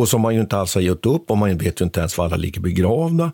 [0.00, 2.18] och som man ju inte alls har gett upp och man vet ju inte ens
[2.18, 3.32] var alla ligger begravda.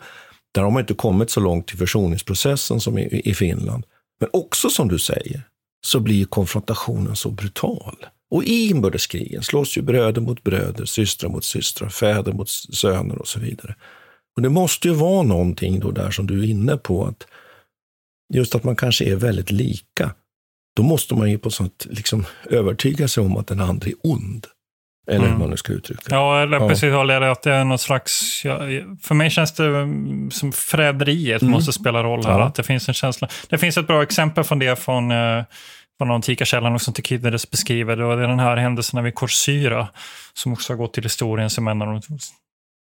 [0.54, 3.84] Där har man inte kommit så långt i försoningsprocessen som i, i Finland.
[4.20, 5.42] Men också som du säger,
[5.86, 8.06] så blir konfrontationen så brutal.
[8.30, 13.28] Och i inbördeskrigen slåss ju bröder mot bröder, systrar mot systrar, fäder mot söner och
[13.28, 13.74] så vidare.
[14.36, 17.26] Och det måste ju vara någonting då där som du är inne på, att
[18.34, 20.14] just att man kanske är väldigt lika.
[20.76, 24.46] Då måste man ju på sånt liksom övertyga sig om att den andra är ond.
[25.06, 25.38] Eller hur mm.
[25.38, 26.02] man nu ska uttrycka.
[26.10, 26.68] Ja, eller ja.
[26.68, 26.92] precis.
[26.92, 28.42] Håller att det är något slags...
[28.44, 28.58] Ja,
[29.02, 29.88] för mig känns det
[30.30, 31.52] som förräderiet mm.
[31.52, 32.38] måste spela roll här.
[32.38, 32.44] Ja.
[32.44, 33.28] Att det finns en känsla.
[33.48, 35.44] Det finns ett bra exempel från det från, eh,
[35.98, 37.96] från antika källan som Tukidides beskriver.
[37.96, 39.88] Det är den här händelserna vid Korsyra
[40.34, 42.18] som också har gått till historien som en av de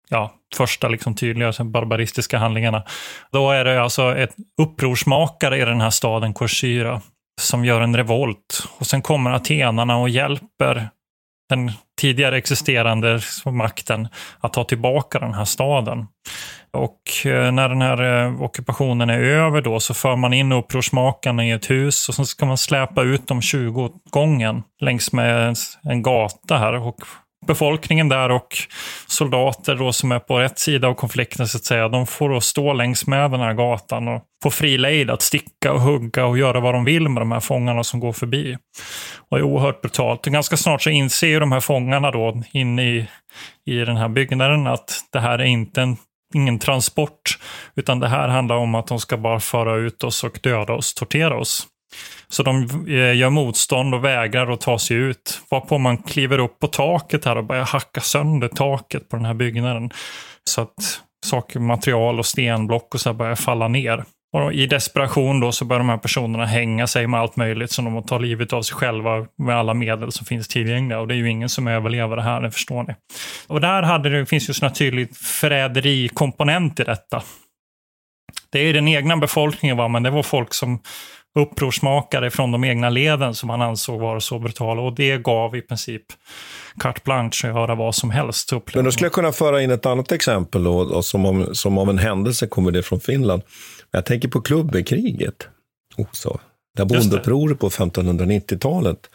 [0.09, 2.83] ja, första liksom tydliga barbaristiska handlingarna.
[3.31, 7.01] Då är det alltså ett upprorsmakare i den här staden Korsyra
[7.41, 8.67] som gör en revolt.
[8.77, 10.89] Och sen kommer atenarna och hjälper
[11.49, 14.07] den tidigare existerande makten
[14.39, 16.07] att ta tillbaka den här staden.
[16.71, 21.45] Och eh, när den här eh, ockupationen är över då så för man in upprorsmakarna
[21.45, 26.01] i ett hus och så ska man släpa ut dem 20 gången längs med en
[26.01, 26.73] gata här.
[26.73, 26.95] Och
[27.47, 28.57] befolkningen där och
[29.07, 32.41] soldater då som är på rätt sida av konflikten så att säga, de får då
[32.41, 36.37] stå längs med den här gatan och få fri lejd att sticka och hugga och
[36.37, 38.57] göra vad de vill med de här fångarna som går förbi.
[39.29, 40.27] Och det är oerhört brutalt.
[40.27, 43.07] Och ganska snart så inser ju de här fångarna då inne i,
[43.65, 45.97] i den här byggnaden att det här är inte en
[46.33, 47.39] ingen transport,
[47.75, 50.93] utan det här handlar om att de ska bara föra ut oss och döda oss,
[50.93, 51.67] tortera oss.
[52.27, 55.41] Så de eh, gör motstånd och vägrar att ta sig ut.
[55.49, 59.33] Varpå man kliver upp på taket här och börjar hacka sönder taket på den här
[59.33, 59.91] byggnaden.
[60.43, 64.03] Så att saker, material och stenblock och så börjar falla ner.
[64.33, 67.85] Och I desperation då så börjar de här personerna hänga sig med allt möjligt som
[67.85, 70.99] de tar livet av sig själva med alla medel som finns tillgängliga.
[70.99, 72.95] Och det är ju ingen som överlever det här, det förstår ni.
[73.47, 77.23] Och där hade det, finns ju en tydlig förräderikomponent i detta.
[78.49, 79.87] Det är den egna befolkningen, va?
[79.87, 80.79] men det var folk som
[81.37, 84.81] upprorsmakare från de egna leden som han ansåg vara så brutala.
[84.81, 86.03] Och det gav i princip
[86.79, 88.51] carte blanche att göra vad som helst.
[88.73, 91.77] Men då skulle jag kunna föra in ett annat exempel då, och som, om, som
[91.77, 93.41] av en händelse kommer det från Finland.
[93.91, 95.47] Jag tänker på klubbekriget
[95.97, 96.39] också.
[96.75, 99.09] Det här bondeupproret på 1590-talet.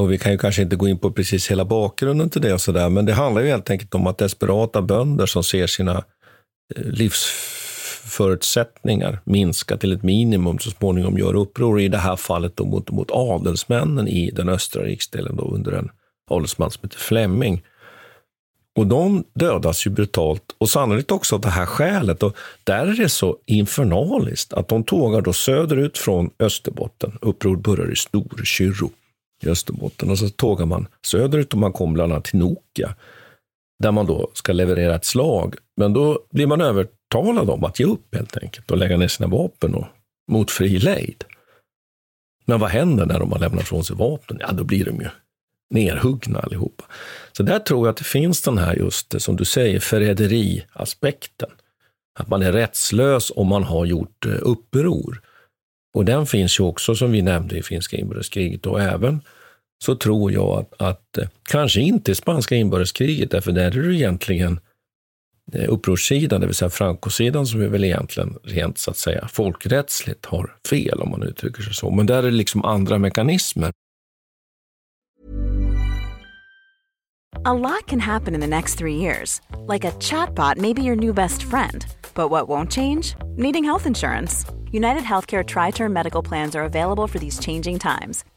[0.00, 2.60] Och vi kan ju kanske inte gå in på precis hela bakgrunden till det och
[2.60, 6.04] sådär, men det handlar ju helt enkelt om att desperata bönder som ser sina
[6.76, 6.82] eh,
[8.06, 12.90] förutsättningar minska till ett minimum så småningom gör uppror, i det här fallet då mot,
[12.90, 15.90] mot adelsmännen i den östra riksdelen då under en
[16.30, 17.62] adelsman som heter Flemming.
[18.76, 22.22] Och de dödas ju brutalt och sannolikt också av det här skälet.
[22.22, 27.18] Och där är det så infernaliskt att de tågar då söderut från Österbotten.
[27.20, 28.90] Uppror börjar i Storkyrro
[29.42, 32.94] i Österbotten och så tågar man söderut och man kommer bland annat till Nokia
[33.78, 35.54] där man då ska leverera ett slag.
[35.76, 36.60] Men då blir man
[37.14, 39.86] övertalad dem att ge upp helt enkelt och lägga ner sina vapen och,
[40.32, 41.24] mot fri lejd.
[42.44, 44.38] Men vad händer när de har lämnat från sig vapnen?
[44.40, 45.08] Ja, då blir de ju
[45.70, 46.84] nerhuggna allihopa.
[47.32, 51.50] Så där tror jag att det finns den här just, eh, som du säger, förräderiaspekten.
[52.18, 55.22] Att man är rättslös om man har gjort eh, uppror.
[55.94, 58.66] Och den finns ju också, som vi nämnde, i finska inbördeskriget.
[58.66, 59.20] Och även
[59.84, 63.96] så tror jag att, att eh, kanske inte i spanska inbördeskriget, därför där är det
[63.96, 64.60] egentligen
[65.52, 70.26] Eh, upprorssidan, det vill säga Franco-sidan, som är väl egentligen rent så att säga folkrättsligt
[70.26, 71.90] har fel, om man uttrycker sig så.
[71.90, 73.72] Men där är det liksom andra mekanismer.
[77.44, 79.40] A lot can happen in the next three years.
[79.68, 81.86] Like a chatbot may be your new best friend.
[82.14, 83.14] But what won't change?
[83.36, 84.44] Needing health insurance.
[84.72, 88.24] United Healthcare Tri Term Medical Plans are available for these changing times.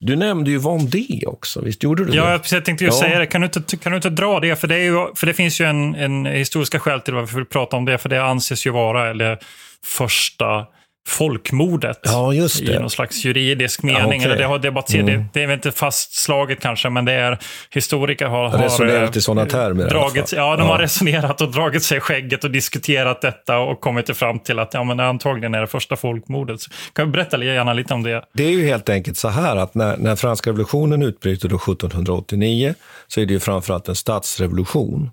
[0.00, 2.16] Du nämnde ju Vendée också, visst gjorde du det?
[2.16, 2.96] Ja, jag tänkte ju ja.
[2.96, 3.26] säga det.
[3.26, 4.56] Kan du, inte, kan du inte dra det?
[4.56, 7.44] För det, är ju, för det finns ju en, en historiska skäl till varför vi
[7.44, 7.98] pratar om det.
[7.98, 9.38] För det anses ju vara eller
[9.84, 10.66] första
[11.08, 12.72] folkmordet ja, just det.
[12.72, 14.00] i någon slags juridisk mening.
[14.00, 14.24] Ja, okay.
[14.24, 15.24] Eller det, har debatterats, mm.
[15.32, 17.38] det, är väl inte fastslaget kanske, men det är
[17.70, 19.88] historiker har, har resonerat i sådana termer.
[19.88, 20.72] Dragit, ja, de ja.
[20.72, 24.74] har resonerat och dragit sig i skägget och diskuterat detta och kommit fram till att
[24.74, 26.60] ja, men antagligen är det första folkmordet.
[26.92, 28.24] Kan du berätta gärna lite om det?
[28.34, 32.74] Det är ju helt enkelt så här att när, när franska revolutionen utbryter då 1789
[33.06, 35.10] så är det ju framförallt en statsrevolution.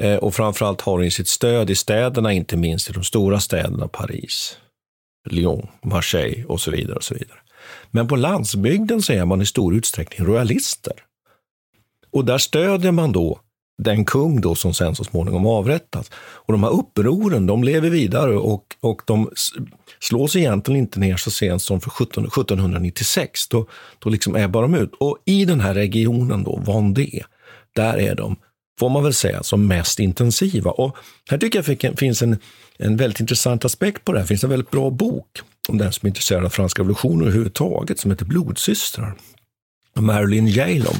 [0.00, 3.88] Eh, och framförallt har den sitt stöd i städerna, inte minst i de stora städerna
[3.88, 4.56] Paris.
[5.30, 6.96] Lyon, Marseille och så vidare.
[6.96, 7.38] och så vidare.
[7.90, 10.94] Men på landsbygden så är man i stor utsträckning royalister.
[12.12, 13.40] Och där stödjer man då
[13.82, 16.10] den kung då som sen så småningom avrättas.
[16.16, 19.30] Och de här upproren, de lever vidare och, och de
[19.98, 23.48] slås egentligen inte ner så sent som för 17, 1796.
[23.48, 23.66] Då,
[23.98, 24.94] då liksom ebbar de ut.
[25.00, 27.24] Och i den här regionen då, Vendée,
[27.74, 28.36] där är de,
[28.80, 30.70] får man väl säga, som mest intensiva.
[30.70, 30.96] Och
[31.30, 32.38] här tycker jag det finns en
[32.82, 34.24] en väldigt intressant aspekt på det här.
[34.24, 35.26] Det finns en väldigt bra bok
[35.68, 39.14] om den som är intresserad av franska revolutionen överhuvudtaget som heter Blodsystrar.
[39.94, 40.96] Marilyn Jalom.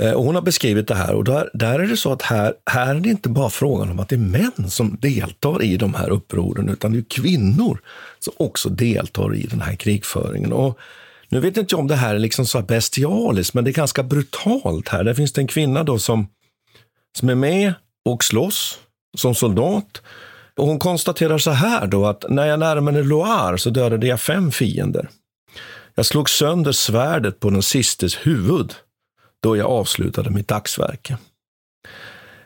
[0.00, 2.54] Eh, och hon har beskrivit det här och där, där är det så att här,
[2.70, 5.94] här är det inte bara frågan om att det är män som deltar i de
[5.94, 7.80] här upproren, utan det är kvinnor
[8.18, 10.52] som också deltar i den här krigföringen.
[10.52, 10.78] Och
[11.28, 14.02] nu vet inte jag om det här är liksom så bestialiskt, men det är ganska
[14.02, 15.04] brutalt här.
[15.04, 16.28] Där finns det en kvinna då som,
[17.18, 18.78] som är med och slåss
[19.16, 20.02] som soldat.
[20.56, 24.52] Och hon konstaterar så här då att när jag närmade Loire så dödade jag fem
[24.52, 25.08] fiender.
[25.94, 28.74] Jag slog sönder svärdet på den sistes huvud
[29.42, 31.16] då jag avslutade mitt dagsverke.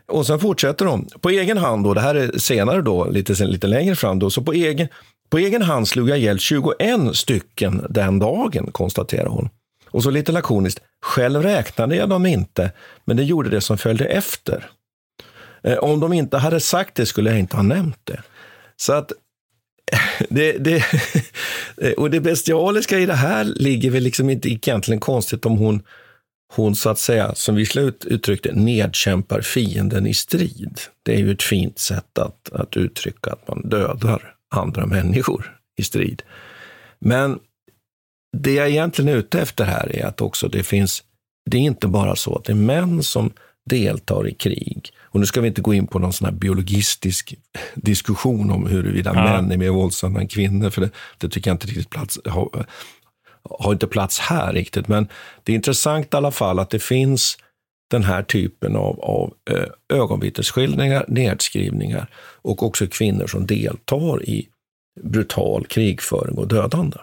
[0.07, 1.09] Och sen fortsätter hon.
[1.20, 4.42] På egen hand, då, det här är senare då, lite, lite längre fram, då, så
[4.42, 4.88] på egen,
[5.31, 9.48] på egen hand slog jag ihjäl 21 stycken den dagen, konstaterar hon.
[9.96, 12.72] Och så lite lakoniskt, själv räknade jag dem inte,
[13.04, 14.70] men det gjorde det som följde efter.
[15.62, 18.22] Eh, om de inte hade sagt det skulle jag inte ha nämnt det.
[18.76, 19.12] Så att
[20.28, 20.85] det, det,
[21.96, 25.82] och det bestialiska i det här ligger väl liksom inte egentligen konstigt om hon,
[26.54, 30.80] hon så att säga, som vi slut uttryckte, nedkämpar fienden i strid.
[31.02, 35.82] Det är ju ett fint sätt att, att uttrycka att man dödar andra människor i
[35.82, 36.22] strid.
[36.98, 37.38] Men
[38.42, 41.03] det jag egentligen är ute efter här är att också det finns,
[41.51, 43.33] det är inte bara så att det är män som
[43.70, 44.90] deltar i krig.
[45.01, 47.35] Och nu ska vi inte gå in på någon sån här biologistisk
[47.75, 49.22] diskussion om huruvida ja.
[49.22, 52.66] män är mer våldsamma än kvinnor, för det, det tycker jag inte riktigt plats, har,
[53.51, 54.88] har inte plats här riktigt.
[54.88, 55.09] Men
[55.42, 57.37] det är intressant i alla fall att det finns
[57.90, 62.11] den här typen av, av eh, ögonvittnesskildringar, nedskrivningar
[62.42, 64.49] och också kvinnor som deltar i
[65.03, 66.99] brutal krigföring och dödande.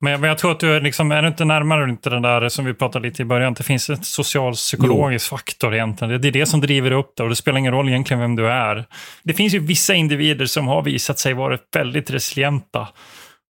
[0.00, 2.48] Men, men jag tror att du är, liksom, är du inte närmare inte den där
[2.48, 5.36] som vi pratade lite i början, det finns en social psykologisk jo.
[5.36, 6.20] faktor egentligen.
[6.20, 8.48] Det är det som driver upp det och det spelar ingen roll egentligen vem du
[8.48, 8.84] är.
[9.22, 12.88] Det finns ju vissa individer som har visat sig vara väldigt resilienta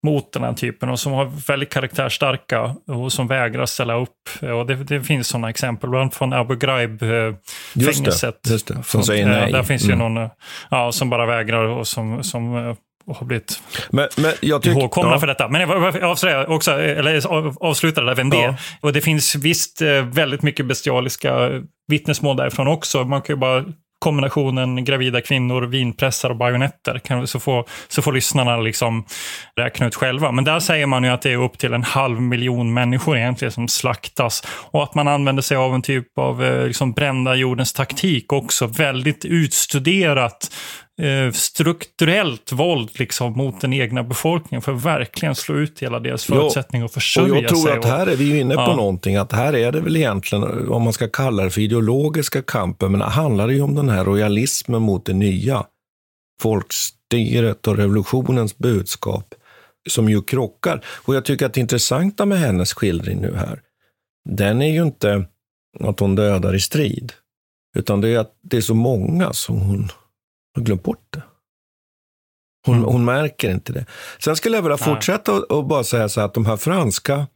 [0.04, 4.10] mot den här typen och som har väldigt karaktärsstarka och som vägrar ställa upp.
[4.40, 8.40] Och det, det finns sådana exempel, bland annat från Abu Ghraib-fängelset.
[8.44, 9.52] Just, just det, som säger nej.
[9.52, 10.00] Där finns mm.
[10.00, 10.30] ju någon
[10.70, 15.20] ja, som bara vägrar och som, som och har blivit men, men jag ihågkomna ja.
[15.20, 15.48] för detta.
[15.48, 17.26] Men jag avslöjar också, eller
[17.64, 18.54] avslutar där vem det är.
[18.80, 23.04] Och det finns visst eh, väldigt mycket bestialiska vittnesmål därifrån också.
[23.04, 23.64] Man kan ju bara
[23.98, 27.26] kombinationen gravida kvinnor, vinpressar och bajonetter.
[27.26, 29.04] så, får, så får lyssnarna liksom
[29.56, 30.32] räkna ut själva.
[30.32, 33.52] Men där säger man ju att det är upp till en halv miljon människor egentligen
[33.52, 34.42] som slaktas.
[34.70, 38.66] Och att man använder sig av en typ av eh, liksom brända jordens taktik också.
[38.66, 40.50] Väldigt utstuderat
[41.32, 46.82] strukturellt våld liksom, mot den egna befolkningen för att verkligen slå ut hela deras förutsättning
[46.82, 47.42] att försörja sig.
[47.42, 47.78] Jag tror sig.
[47.78, 48.76] att här är vi inne på ja.
[48.76, 52.90] någonting, att här är det väl egentligen, om man ska kalla det för ideologiska kampen,
[52.90, 55.66] men det handlar ju om den här royalismen mot det nya.
[56.42, 59.34] Folkstyret och revolutionens budskap
[59.88, 60.84] som ju krockar.
[60.86, 63.60] Och jag tycker att det intressanta med hennes skildring nu här,
[64.28, 65.24] den är ju inte
[65.80, 67.12] att hon dödar i strid,
[67.76, 69.88] utan det är att det är så många som hon
[70.56, 71.22] har glömt bort det.
[72.66, 73.86] Hon, hon märker inte det.
[74.18, 77.26] Sen skulle jag vilja fortsätta och, och bara säga så att de här franska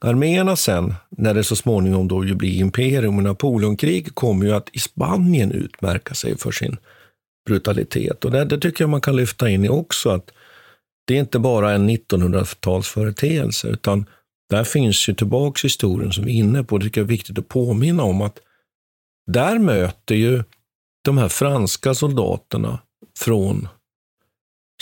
[0.00, 4.68] arméerna sen, när det så småningom då ju blir imperium och Napoleonkrig, kommer ju att
[4.72, 6.76] i Spanien utmärka sig för sin
[7.46, 8.24] brutalitet.
[8.24, 10.30] Och det, det tycker jag man kan lyfta in i också, att
[11.06, 14.06] det är inte bara en 1900-talsföreteelse, utan
[14.50, 16.78] där finns ju tillbaks historien som vi är inne på.
[16.78, 18.38] Det tycker jag är viktigt att påminna om att
[19.26, 20.42] där möter ju
[21.06, 22.78] de här franska soldaterna
[23.18, 23.68] från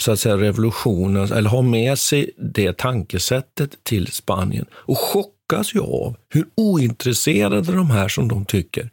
[0.01, 5.79] så att säga revolutionen, eller har med sig det tankesättet till Spanien och chockas ju
[5.79, 8.89] av hur ointresserade de här, som de tycker,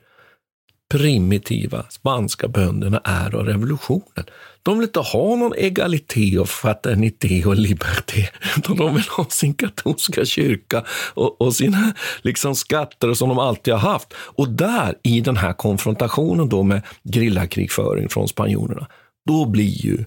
[0.93, 4.27] primitiva spanska bönderna är av revolutionen.
[4.63, 9.55] De vill inte ha någon egalité och fraternité och liberté, utan de vill ha sin
[9.55, 14.15] katolska kyrka och, och sina liksom, skatter som de alltid har haft.
[14.15, 18.87] Och där, i den här konfrontationen då med grillakrigföring från spanjorerna,
[19.27, 20.05] då blir ju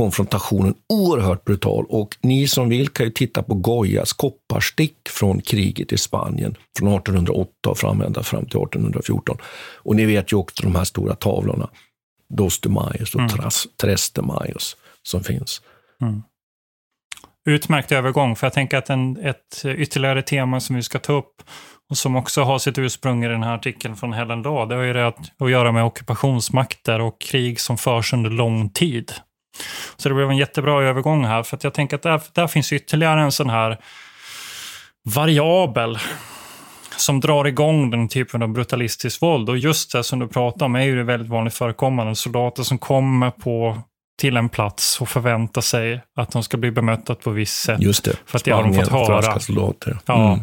[0.00, 5.92] konfrontationen oerhört brutal och ni som vill kan ju titta på Goyas kopparstick från kriget
[5.92, 9.36] i Spanien från 1808 och fram ända fram till 1814.
[9.76, 11.68] Och ni vet ju också de här stora tavlorna,
[12.34, 13.50] Dos de Mayos och mm.
[13.80, 15.62] Tres de Mayos som finns.
[16.02, 16.22] Mm.
[17.44, 21.42] Utmärkt övergång, för jag tänker att en, ett ytterligare tema som vi ska ta upp
[21.90, 24.82] och som också har sitt ursprung i den här artikeln från Helen Dahl, det har
[24.82, 29.12] ju det att, att göra med ockupationsmakter och krig som förs under lång tid.
[29.96, 33.20] Så det blev en jättebra övergång här, för jag tänker att där, där finns ytterligare
[33.20, 33.78] en sån här
[35.02, 35.98] variabel
[36.96, 39.48] som drar igång den typen av brutalistiskt våld.
[39.48, 42.14] Och just det som du pratar om är ju det väldigt vanligt förekommande.
[42.14, 43.78] Soldater som kommer på
[44.20, 47.80] till en plats och förväntar sig att de ska bli bemötta på visst sätt.
[47.80, 48.16] Just det.
[48.26, 49.40] För att det har de fått höra.
[49.40, 49.98] Soldater.
[50.08, 50.40] Mm.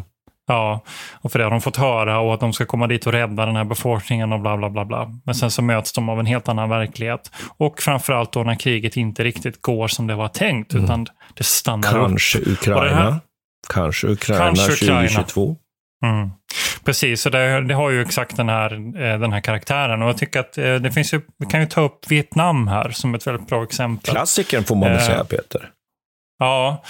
[0.48, 0.82] Ja,
[1.20, 3.46] och för det har de fått höra och att de ska komma dit och rädda
[3.46, 4.84] den här befolkningen och bla bla bla.
[4.84, 5.12] bla.
[5.24, 7.30] Men sen så möts de av en helt annan verklighet.
[7.56, 10.84] Och framförallt då när kriget inte riktigt går som det var tänkt, mm.
[10.84, 12.46] utan det stannar Kanske upp.
[12.46, 13.10] Ukraina.
[13.10, 13.16] Här,
[13.72, 15.56] kanske Ukraina kanske 2022.
[16.04, 16.30] Mm.
[16.84, 20.02] Precis, så det, det, har ju exakt den här, eh, den här karaktären.
[20.02, 22.90] Och jag tycker att eh, det finns ju, vi kan ju ta upp Vietnam här
[22.90, 24.14] som ett väldigt bra exempel.
[24.14, 25.70] Klassikern får man väl säga, Peter.
[26.38, 26.82] Ja,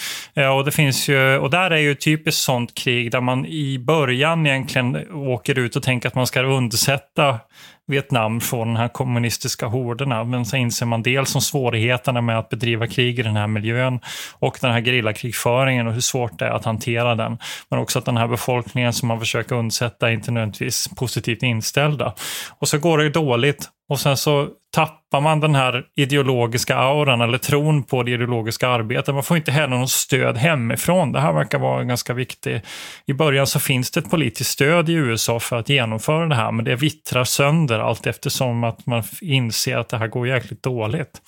[0.57, 4.47] och det finns ju, och där är ju typiskt sånt krig där man i början
[4.47, 7.39] egentligen åker ut och tänker att man ska undsätta
[7.87, 10.25] Vietnam från de här kommunistiska horderna.
[10.25, 14.01] Men så inser man dels om svårigheterna med att bedriva krig i den här miljön
[14.39, 17.39] och den här gerillakrigföringen och hur svårt det är att hantera den.
[17.69, 22.15] Men också att den här befolkningen som man försöker undsätta är inte nödvändigtvis positivt inställda.
[22.59, 27.39] Och så går det dåligt och sen så tappar man den här ideologiska auran eller
[27.39, 29.15] tron på det ideologiska arbetet.
[29.15, 31.13] Man får inte heller något stöd hemifrån.
[31.13, 32.63] Det här verkar vara ganska viktigt.
[33.07, 36.53] I början så finns det ett politiskt stöd i USA för att genomföra det här,
[36.53, 41.21] men det vittrar sönder allt eftersom att man inser att det här går jäkligt dåligt.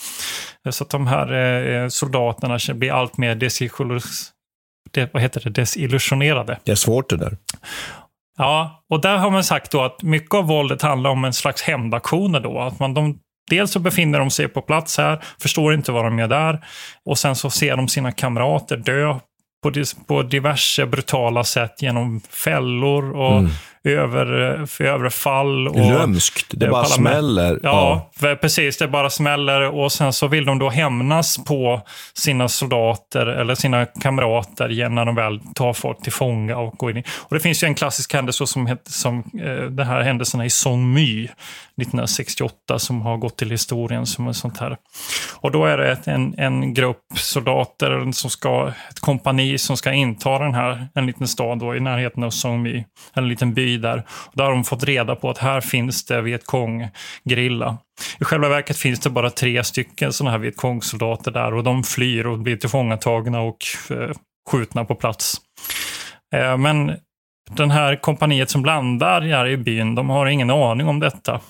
[0.71, 3.35] Så att de här eh, soldaterna blir allt mer
[5.51, 6.59] desillusionerade.
[6.65, 7.37] Det är svårt det där.
[8.41, 11.63] Ja, och där har man sagt då att mycket av våldet handlar om en slags
[11.63, 12.61] hämndaktioner då.
[12.61, 13.19] Att man, de,
[13.51, 16.65] dels så befinner de sig på plats här, förstår inte vad de gör där.
[17.05, 19.19] Och sen så ser de sina kamrater dö
[19.63, 19.73] på,
[20.07, 23.51] på diverse brutala sätt genom fällor och mm
[23.85, 24.27] över,
[24.81, 25.69] överfall.
[25.69, 27.61] Och, Lömskt, det bara smäller.
[27.63, 28.77] Ja, ja, precis.
[28.77, 31.83] Det bara smäller och sen så vill de då hämnas på
[32.15, 37.05] sina soldater eller sina kamrater när de väl tar folk till fånga och går in.
[37.19, 40.93] Och det finns ju en klassisk händelse som, som eh, den här händelserna i Song
[40.93, 44.77] My 1968 som har gått till historien som en sånt här.
[45.41, 50.39] Och då är det en, en grupp soldater som ska, ett kompani som ska inta
[50.39, 54.07] den här, en liten stad då i närheten av Song My, en liten by där.
[54.33, 57.79] Där har de fått reda på att här finns det Vietkong-grilla.
[58.21, 62.27] I själva verket finns det bara tre stycken sådana här Vietkong-soldater där och de flyr
[62.27, 63.59] och blir tillfångatagna och
[63.91, 64.11] eh,
[64.51, 65.37] skjutna på plats.
[66.35, 66.97] Eh, men
[67.51, 71.41] den här kompaniet som landar här i byn, de har ingen aning om detta.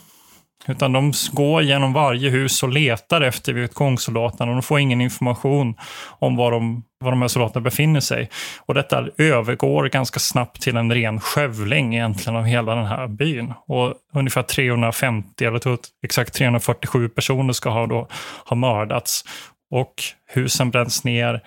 [0.67, 4.53] Utan de går genom varje hus och letar efter utgångssoldaterna.
[4.53, 5.75] de får ingen information
[6.19, 8.31] om var de, var de här soldaterna befinner sig.
[8.67, 13.53] Och detta övergår ganska snabbt till en ren skövling egentligen av hela den här byn.
[13.67, 18.09] Och ungefär 350, eller exakt 347 personer ska ha, då,
[18.45, 19.25] ha mördats.
[19.71, 19.95] Och
[20.33, 21.41] husen bränns ner,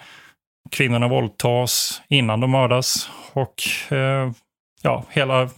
[0.71, 3.63] kvinnorna våldtas innan de mördas och
[3.97, 4.31] eh,
[4.81, 5.49] ja, hela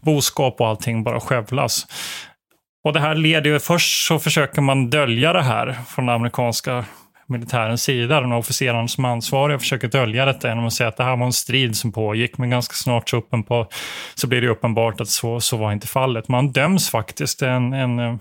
[0.00, 1.86] boskap och allting bara skövlas.
[2.86, 6.84] Och det här leder ju, först så försöker man dölja det här från den amerikanska
[7.26, 8.20] militärens sida.
[8.20, 11.26] Den officerarna som är ansvarig försöker dölja detta genom att säga att det här var
[11.26, 13.66] en strid som pågick, men ganska snart så, uppenbar,
[14.14, 16.28] så blir det uppenbart att så, så var inte fallet.
[16.28, 17.42] Man döms faktiskt.
[17.42, 18.16] En, en eh,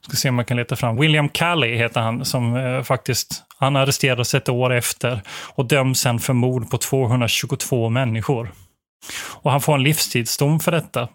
[0.00, 0.96] ska se om man kan leta fram.
[0.96, 5.20] William Calley heter han, som eh, faktiskt han arresterades ett år efter
[5.54, 8.52] och döms sen för mord på 222 människor.
[9.42, 11.08] Och han får en livstidsdom för detta.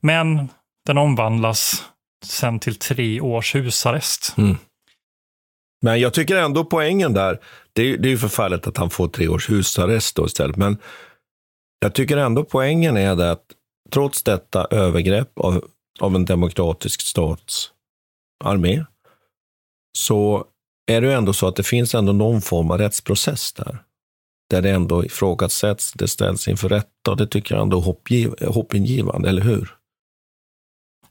[0.00, 0.48] Men
[0.86, 1.84] den omvandlas
[2.24, 4.34] sen till tre års husarrest.
[4.38, 4.56] Mm.
[5.82, 7.40] Men jag tycker ändå poängen där,
[7.72, 10.78] det är, det är ju förfärligt att han får tre års husarrest då istället, men
[11.80, 13.44] jag tycker ändå poängen är det att
[13.92, 15.64] trots detta övergrepp av,
[16.00, 17.70] av en demokratisk stats
[18.44, 18.84] armé,
[19.98, 20.44] så
[20.86, 23.78] är det ju ändå så att det finns ändå någon form av rättsprocess där.
[24.50, 27.78] Där det ändå ifrågasätts, det ställs inför rätta och det tycker jag ändå
[28.38, 29.75] är hoppingivande, eller hur?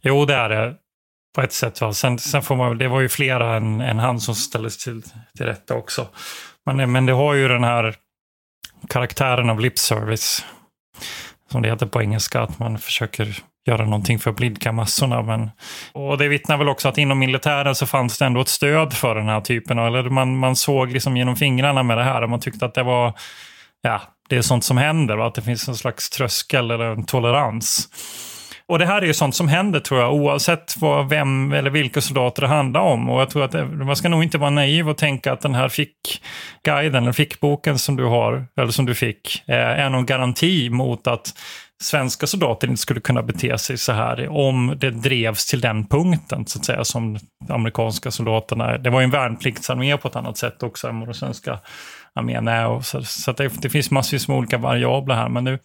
[0.07, 0.75] Jo, det är det
[1.35, 1.81] på ett sätt.
[1.81, 1.93] Va?
[1.93, 5.01] Sen, sen får man, det var ju flera än, än han som ställdes till,
[5.37, 6.07] till rätta också.
[6.65, 7.95] Men, eh, men det har ju den här
[8.89, 10.45] karaktären av lip service,
[11.51, 15.21] som det heter på engelska, att man försöker göra någonting för att blidka massorna.
[15.21, 15.51] Men,
[15.93, 19.15] och det vittnar väl också att inom militären så fanns det ändå ett stöd för
[19.15, 19.79] den här typen.
[19.79, 22.83] Eller man, man såg liksom genom fingrarna med det här och man tyckte att det
[22.83, 23.13] var,
[23.81, 25.15] ja, det är sånt som händer.
[25.15, 25.27] Va?
[25.27, 27.89] Att det finns en slags tröskel eller en tolerans.
[28.67, 32.01] Och det här är ju sånt som händer tror jag, oavsett vad, vem eller vilka
[32.01, 33.09] soldater det handlar om.
[33.09, 35.55] Och jag tror att det, man ska nog inte vara naiv och tänka att den
[35.55, 40.69] här fickguiden, eller fickboken som du har, eller som du fick, eh, är någon garanti
[40.69, 41.33] mot att
[41.83, 46.45] svenska soldater inte skulle kunna bete sig så här om det drevs till den punkten,
[46.45, 48.77] så att säga, som de amerikanska soldaterna.
[48.77, 51.59] Det var ju en värnpliktsarmé på ett annat sätt också än vad den svenska
[52.13, 52.81] armén är.
[52.81, 55.29] Så, så det, det finns massvis med olika variabler här.
[55.29, 55.59] Men nu,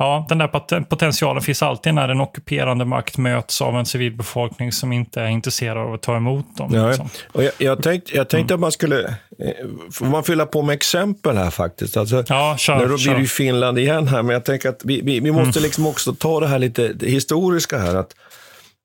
[0.00, 4.92] ja, den där potentialen finns alltid när en ockuperande makt möts av en civilbefolkning som
[4.92, 6.74] inte är intresserad av att ta emot dem.
[6.74, 7.08] Ja, liksom.
[7.32, 8.58] och jag, jag, tänkte, jag tänkte mm.
[8.58, 11.96] att man skulle, eh, får man fylla på med exempel här faktiskt?
[11.96, 14.80] Alltså, ja, kör, nu då blir det ju Finland igen här, men jag tänker att
[14.84, 15.62] vi, vi, vi måste mm.
[15.62, 17.94] liksom också ta det här lite det historiska här.
[17.94, 18.14] Att,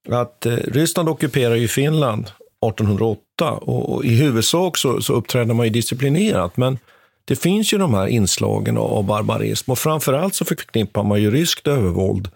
[0.10, 5.66] att eh, Ryssland ockuperar ju Finland 1808 och, och i huvudsak så, så uppträder man
[5.66, 6.80] ju disciplinerat, men
[7.26, 11.68] det finns ju de här inslagen av barbarism och framförallt så förknippar man ju ryskt
[11.68, 12.30] övervåld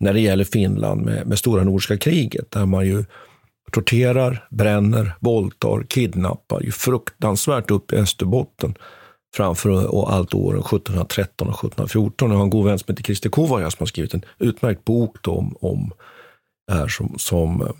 [0.00, 3.04] när det gäller Finland med, med stora nordiska kriget där man ju
[3.72, 8.74] torterar, bränner, våldtar, kidnappar ju fruktansvärt upp i Österbotten
[9.36, 12.30] framför och allt åren 1713 och 1714.
[12.30, 15.28] Jag har en god vän som heter Christer Kovaja som har skrivit en utmärkt bok
[15.28, 15.92] om, om
[16.68, 17.72] det här som, som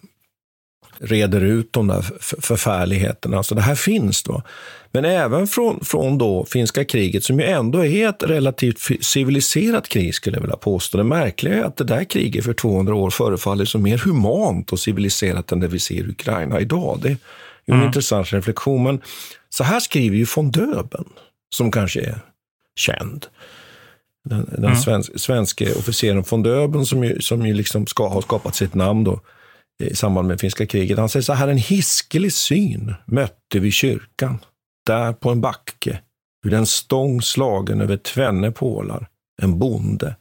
[1.01, 2.05] reder ut de där
[2.41, 3.37] förfärligheterna.
[3.37, 4.23] Alltså det här finns.
[4.23, 4.43] Då.
[4.93, 10.15] Men även från, från då finska kriget, som ju ändå är ett relativt civiliserat krig,
[10.15, 10.99] skulle jag vilja påstå.
[10.99, 14.81] Det märkliga är att det där kriget för 200 år förefaller som mer humant och
[14.81, 16.99] civiliserat än det vi ser i Ukraina idag.
[17.03, 17.17] Det är
[17.67, 17.87] en mm.
[17.87, 18.83] intressant reflektion.
[18.83, 19.01] Men
[19.49, 21.05] så här skriver ju von Döben,
[21.55, 22.21] som kanske är
[22.77, 23.27] känd.
[24.25, 24.77] Den, den mm.
[24.77, 29.05] svensk, svenske officeren von Döben som ju, som ju liksom ska ha skapat sitt namn
[29.05, 29.21] då,
[29.85, 30.99] i samband med finska kriget.
[30.99, 34.39] Han säger så här, en hiskelig syn mötte vi kyrkan,
[34.87, 36.01] där på en backe,
[36.43, 39.09] hur en stång slagen över tvenne pålar,
[39.43, 40.17] en bonde,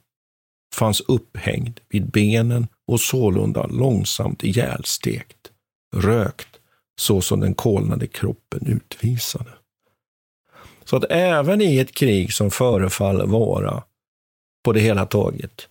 [0.76, 5.52] fanns upphängd vid benen och sålunda långsamt ihjälstekt,
[5.96, 6.60] rökt,
[7.02, 9.52] så som den kolnade kroppen utvisade.
[10.84, 13.84] Så att även i ett krig som förefaller vara
[14.66, 15.68] på det hela taget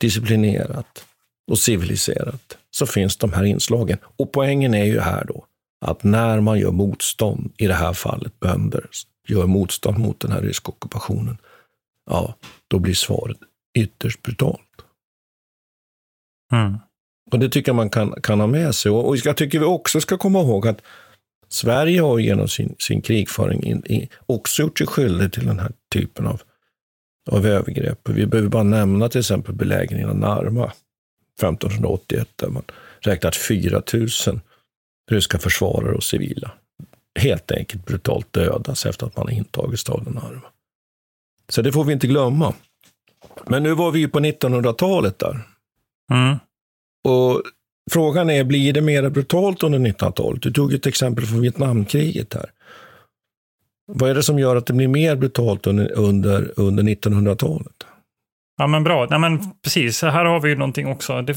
[0.00, 1.07] disciplinerat
[1.48, 3.98] och civiliserat så finns de här inslagen.
[4.16, 5.44] Och poängen är ju här då
[5.86, 8.86] att när man gör motstånd, i det här fallet bönder,
[9.28, 11.38] gör motstånd mot den här ryska ockupationen,
[12.10, 12.34] ja,
[12.68, 13.36] då blir svaret
[13.78, 14.60] ytterst brutalt.
[16.52, 16.78] Mm.
[17.30, 18.92] Och det tycker jag man kan, kan ha med sig.
[18.92, 20.82] Och, och jag tycker vi också ska komma ihåg att
[21.48, 25.72] Sverige har genom sin, sin krigföring in, in, också gjort sig skyldig till den här
[25.92, 26.42] typen av,
[27.30, 28.08] av övergrepp.
[28.08, 30.72] Vi behöver bara nämna till exempel belägringen av Narma
[31.38, 32.62] 1581 där man
[33.00, 34.08] räknat 4 000
[35.10, 36.52] ryska försvarare och civila
[37.18, 40.48] helt enkelt brutalt dödas efter att man har intagit staden Narva.
[41.48, 42.54] Så det får vi inte glömma.
[43.46, 45.40] Men nu var vi ju på 1900-talet där.
[46.12, 46.36] Mm.
[47.04, 47.42] Och
[47.90, 50.42] frågan är, blir det mer brutalt under 1900-talet?
[50.42, 52.50] Du tog ett exempel från Vietnamkriget här.
[53.86, 57.84] Vad är det som gör att det blir mer brutalt under, under, under 1900-talet?
[58.58, 59.06] Ja, men bra.
[59.10, 61.22] Nej, men precis, här har vi ju någonting också.
[61.22, 61.34] Det,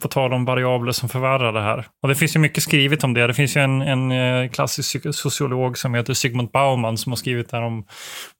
[0.00, 1.86] på tal om variabler som förvärrar det här.
[2.02, 3.26] Och det finns ju mycket skrivet om det.
[3.26, 7.50] Det finns ju en, en eh, klassisk sociolog som heter Sigmund Bauman som har skrivit
[7.50, 7.84] där om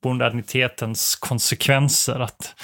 [0.04, 2.20] modernitetens konsekvenser.
[2.20, 2.54] Att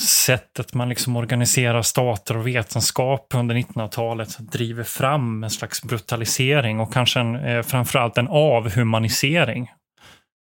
[0.00, 6.92] sättet man liksom organiserar stater och vetenskap under 1900-talet driver fram en slags brutalisering och
[6.92, 9.70] kanske en, eh, framförallt en avhumanisering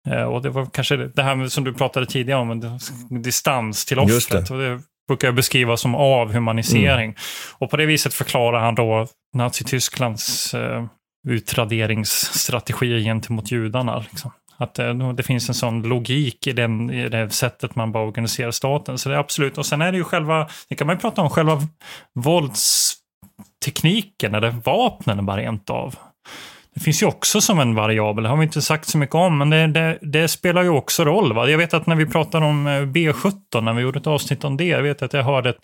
[0.06, 2.78] och det var kanske det här som du pratade tidigare om,
[3.10, 4.50] distans till offret.
[4.50, 7.04] Och det brukar jag beskriva som avhumanisering.
[7.04, 7.14] Mm.
[7.58, 10.84] Och på det viset förklarar han då Nazitysklands eh,
[11.28, 14.04] utraderingsstrategi gentemot judarna.
[14.10, 14.30] Liksom.
[14.56, 18.50] Att eh, det finns en sån logik i, den, i det sättet man bara organiserar
[18.50, 18.98] staten.
[18.98, 21.22] Så det är absolut, och sen är det ju själva, det kan man ju prata
[21.22, 21.62] om, själva
[22.14, 25.94] våldstekniken eller vapnen bara rent av.
[26.76, 29.38] Det finns ju också som en variabel, det har vi inte sagt så mycket om,
[29.38, 31.32] men det, det, det spelar ju också roll.
[31.32, 31.50] Va?
[31.50, 34.56] Jag vet att när vi pratade om eh, B17, när vi gjorde ett avsnitt om
[34.56, 35.58] det, jag vet att jag hörde ett,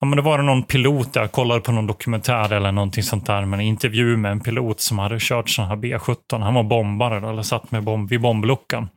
[0.00, 3.44] Ja, men det var någon pilot, jag kollade på någon dokumentär eller någonting sånt där,
[3.44, 6.42] med en intervju med en pilot som hade kört sån här B17.
[6.42, 8.88] Han var bombare, då, eller satt med bomb, vid bombluckan.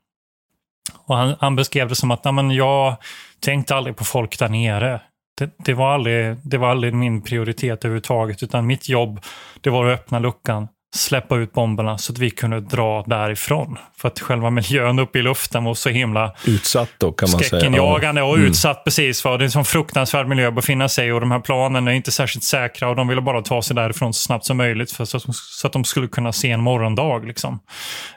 [1.06, 2.96] Och han, han beskrev det som att, nej, men jag
[3.40, 5.02] tänkte aldrig på folk där nere.
[5.38, 9.20] Det, det, var aldrig, det var aldrig min prioritet överhuvudtaget, utan mitt jobb,
[9.62, 13.78] det var att öppna luckan, släppa ut bomberna så att vi kunde dra därifrån.
[13.98, 17.48] För att själva miljön uppe i luften var så himla utsatt då kan man säga.
[17.48, 18.48] Skräckenjagande och mm.
[18.48, 19.22] utsatt precis.
[19.22, 21.88] För det är en sån fruktansvärd miljö att befinna sig i och de här planen
[21.88, 24.92] är inte särskilt säkra och de ville bara ta sig därifrån så snabbt som möjligt
[24.92, 27.26] för så, att, så att de skulle kunna se en morgondag.
[27.26, 27.60] Liksom.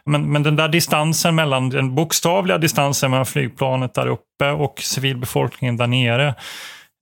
[0.06, 5.76] Men, men den där distansen mellan, den bokstavliga distansen mellan flygplanet där uppe och civilbefolkningen
[5.76, 6.34] där nere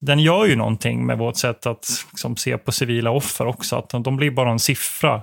[0.06, 3.76] den gör ju någonting med vårt sätt att liksom, se på civila offer också.
[3.76, 5.22] Att de blir bara en siffra.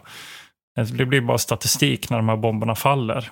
[0.77, 3.31] Eh, det blir bara statistik när de här bomberna faller.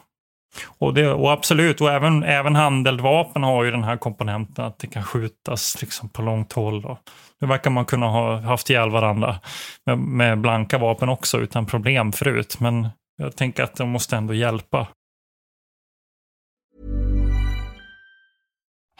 [0.68, 4.88] Och, det, och absolut, och även, även handeldvapen har ju den här komponenten att det
[4.88, 6.82] kan skjutas liksom på långt håll.
[6.82, 6.98] Då.
[7.42, 9.40] Nu verkar man kunna ha haft ihjäl varandra
[9.86, 12.60] med, med blanka vapen också utan problem förut.
[12.60, 14.88] Men jag tänker att de måste ändå hjälpa.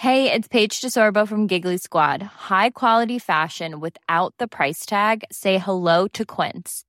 [0.02, 2.22] Hej, det är Paige DeSorbo från Giggly Squad.
[2.50, 5.24] High quality fashion without the price tag.
[5.32, 6.89] Say hello to Quince.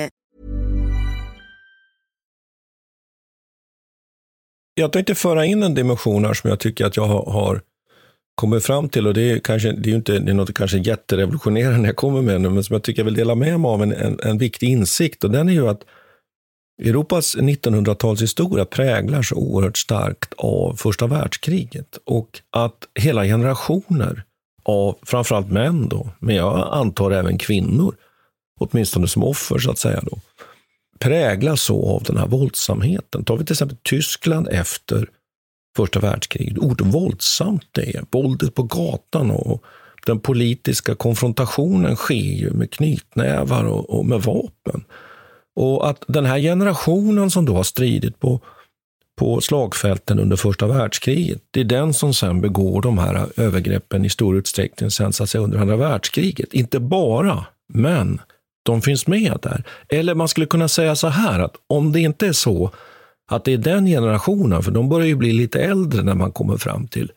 [4.73, 7.61] Jag tänkte föra in en dimension här som jag tycker att jag har
[8.35, 11.87] kommit fram till och det är, kanske, det är inte det är något kanske jätterevolutionerande
[11.87, 13.93] jag kommer med nu, men som jag tycker jag vill dela med mig av en,
[13.93, 15.83] en, en viktig insikt och den är ju att
[16.83, 24.23] Europas 1900-talshistoria präglar så oerhört starkt av första världskriget och att hela generationer
[24.63, 27.95] av framförallt män då, men jag antar även kvinnor,
[28.59, 30.17] åtminstone som offer så att säga då,
[31.01, 33.23] präglas så av den här våldsamheten.
[33.23, 35.09] Tar vi till exempel Tyskland efter
[35.77, 39.63] första världskriget, ordet våldsamt det är, våldet på gatan och
[40.05, 44.83] den politiska konfrontationen sker ju med knytnävar och, och med vapen.
[45.55, 48.39] Och att den här generationen som då har stridit på,
[49.19, 54.09] på slagfälten under första världskriget, det är den som sen begår de här övergreppen i
[54.09, 56.53] stor utsträckning sen så att säga, under andra världskriget.
[56.53, 58.19] Inte bara, men
[58.63, 59.63] de finns med där.
[59.89, 62.71] Eller man skulle kunna säga så här att om det inte är så
[63.27, 66.57] att det är den generationen, för de börjar ju bli lite äldre när man kommer
[66.57, 67.11] fram till,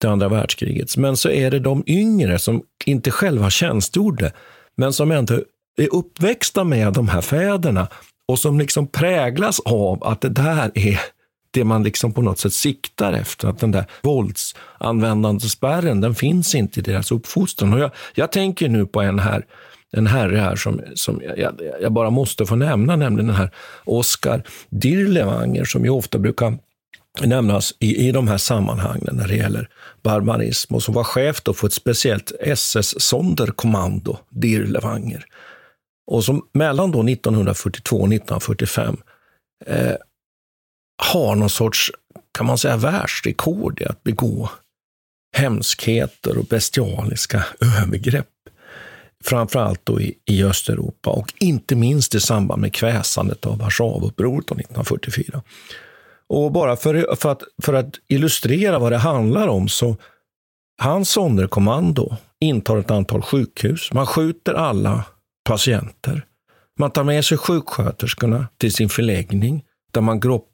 [0.00, 4.32] det andra världskriget, men så är det de yngre som inte själva tjänstgjorde,
[4.76, 5.34] men som ändå
[5.76, 7.88] är uppväxta med de här fäderna
[8.28, 11.00] och som liksom präglas av att det där är
[11.50, 13.48] det man liksom på något sätt siktar efter.
[13.48, 17.72] Att den där våldsanvändande spärren, den finns inte i deras uppfostran.
[17.72, 19.44] Och jag, jag tänker nu på en här
[19.96, 23.50] en herre här som, som jag, jag, bara måste få nämna, nämligen den här
[23.84, 26.58] Oskar Dirlewanger som ju ofta brukar
[27.20, 29.68] nämnas i, i de här sammanhangen när det gäller
[30.02, 35.24] barbarism och som var chef då för ett speciellt SS-Sonderkommando, Dirlewanger.
[36.06, 38.96] Och som mellan då 1942 och 1945
[39.66, 39.94] eh,
[41.02, 41.92] har någon sorts,
[42.38, 44.50] kan man säga, världsrekord i att begå
[45.36, 47.44] hemskheter och bestialiska
[47.82, 48.28] övergrepp
[49.24, 55.42] framförallt då i, i Östeuropa och inte minst i samband med kväsandet av Warszawaupproret 1944.
[56.28, 59.96] Och bara för, för, att, för att illustrera vad det handlar om så
[60.78, 63.92] hans sonderkommando intar ett antal sjukhus.
[63.92, 65.04] Man skjuter alla
[65.44, 66.26] patienter.
[66.78, 70.44] Man tar med sig sjuksköterskorna till sin förläggning där man grupp,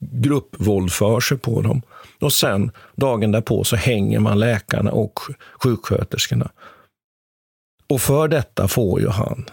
[0.00, 1.82] gruppvåldför sig på dem.
[2.20, 5.20] Och sen dagen därpå så hänger man läkarna och
[5.62, 6.50] sjuksköterskorna
[7.88, 9.44] och för detta får ju han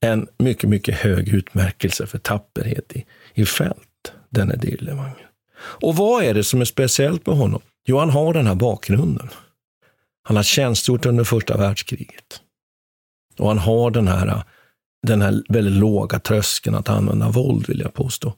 [0.00, 3.04] en mycket, mycket hög utmärkelse för tapperhet i,
[3.34, 5.14] i fält, denne Dillemang.
[5.58, 7.60] Och vad är det som är speciellt med honom?
[7.86, 9.28] Jo, han har den här bakgrunden.
[10.22, 12.40] Han har tjänstgjort under första världskriget.
[13.38, 14.42] Och han har den här,
[15.06, 18.34] den här väldigt låga tröskeln att använda våld, vill jag påstå.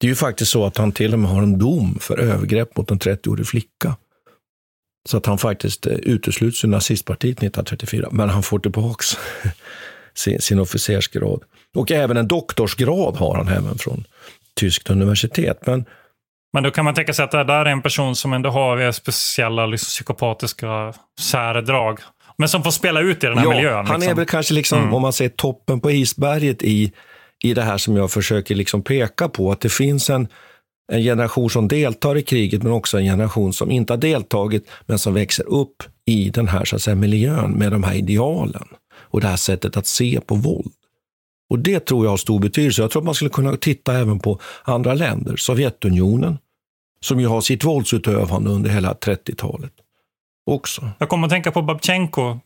[0.00, 2.76] Det är ju faktiskt så att han till och med har en dom för övergrepp
[2.76, 3.96] mot en 30-årig flicka.
[5.08, 9.06] Så att han faktiskt eh, utesluts ur nazistpartiet 1934, men han får tillbaks
[10.14, 11.42] sin, sin officersgrad.
[11.76, 14.04] Och även en doktorsgrad har han även från
[14.60, 15.66] tyskt universitet.
[15.66, 15.84] Men,
[16.52, 18.92] men då kan man tänka sig att det där är en person som ändå har
[18.92, 21.98] speciella liksom, psykopatiska särdrag.
[22.38, 23.78] Men som får spela ut i den här ja, miljön.
[23.78, 23.86] Liksom.
[23.86, 24.16] Han är liksom.
[24.16, 24.94] väl kanske, liksom, mm.
[24.94, 26.92] om man säger toppen på isberget i,
[27.42, 29.52] i det här som jag försöker liksom peka på.
[29.52, 30.28] Att det finns en,
[30.92, 34.98] en generation som deltar i kriget, men också en generation som inte har deltagit, men
[34.98, 39.20] som växer upp i den här så att säga, miljön med de här idealen och
[39.20, 40.72] det här sättet att se på våld.
[41.50, 42.82] Och Det tror jag har stor betydelse.
[42.82, 45.36] Jag tror att man skulle kunna titta även på andra länder.
[45.36, 46.38] Sovjetunionen,
[47.00, 49.72] som ju har sitt våldsutövande under hela 30-talet
[50.46, 50.90] också.
[50.98, 52.38] Jag kommer att tänka på Babchenko,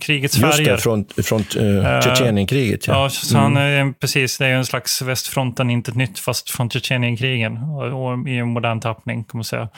[0.00, 0.58] krigets färger.
[0.58, 2.86] Just det, från, från uh, Tjetjenienkriget.
[2.86, 3.02] Ja.
[3.02, 3.42] ja, så mm.
[3.42, 8.28] han är, precis, det är en slags västfronten, inte ett nytt, fast från Tjetjenienkrigen och,
[8.28, 9.68] i en modern tappning, kan man säga.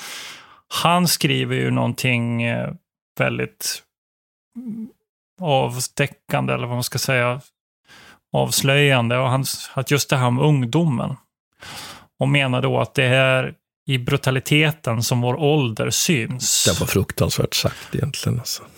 [0.82, 2.42] Han skriver ju någonting
[3.18, 3.82] väldigt
[5.40, 7.40] avstäckande, eller vad man ska säga,
[8.32, 9.18] avslöjande.
[9.18, 11.16] Och hans, att just det här med ungdomen.
[12.18, 13.54] Och menar då att det är
[13.86, 16.64] i brutaliteten som vår ålder syns.
[16.64, 18.38] Det var fruktansvärt sagt egentligen.
[18.38, 18.62] Alltså.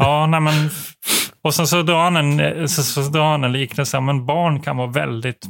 [0.00, 0.70] Ja, nej men...
[1.42, 4.00] Och sen så drar han en, så, så drar han en liknelse.
[4.00, 5.46] Men barn kan vara väldigt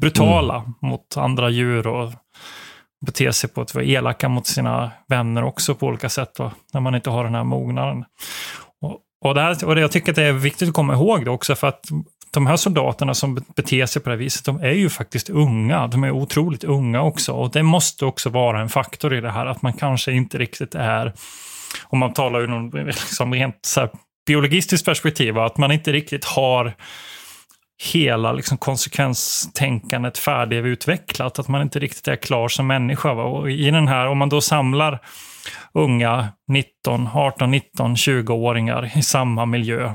[0.00, 0.72] brutala mm.
[0.82, 2.12] mot andra djur och
[3.06, 6.34] bete sig på ett vara elaka mot sina vänner också på olika sätt.
[6.36, 8.04] Då, när man inte har den här mognaden.
[8.80, 11.24] Och, och, det här, och det, jag tycker att det är viktigt att komma ihåg
[11.24, 11.84] det också, för att
[12.30, 15.86] de här soldaterna som beter sig på det här viset, de är ju faktiskt unga.
[15.86, 17.32] De är otroligt unga också.
[17.32, 20.74] Och det måste också vara en faktor i det här, att man kanske inte riktigt
[20.74, 21.12] är,
[21.84, 23.90] om man talar ur någon liksom rent så här,
[24.26, 26.74] biologistiskt perspektiv, att man inte riktigt har
[27.92, 31.38] hela liksom, konsekvenstänkandet färdigutvecklat.
[31.38, 33.14] Att man inte riktigt är klar som människa.
[33.14, 33.22] Va?
[33.22, 34.98] Och i den här, om man då samlar
[35.74, 39.92] unga 19, 18, 19, 20-åringar i samma miljö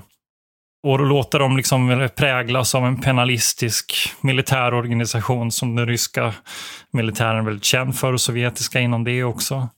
[0.83, 6.33] och låta dem liksom präglas av en penalistisk militärorganisation som den ryska
[6.91, 9.69] militären är väldigt känd för och sovjetiska inom det också.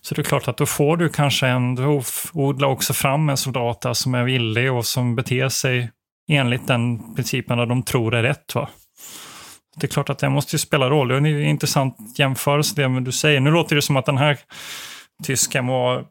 [0.00, 2.02] Så det är klart att då får du kanske en, du
[2.32, 5.90] odlar också fram en soldat som är villig och som beter sig
[6.30, 8.54] enligt den principen att de tror är rätt.
[8.54, 8.68] Va?
[9.76, 11.08] Det är klart att det måste ju spela roll.
[11.08, 13.40] Det är en intressant jämförelse det du säger.
[13.40, 14.38] Nu låter det som att den här
[15.24, 16.04] tysken var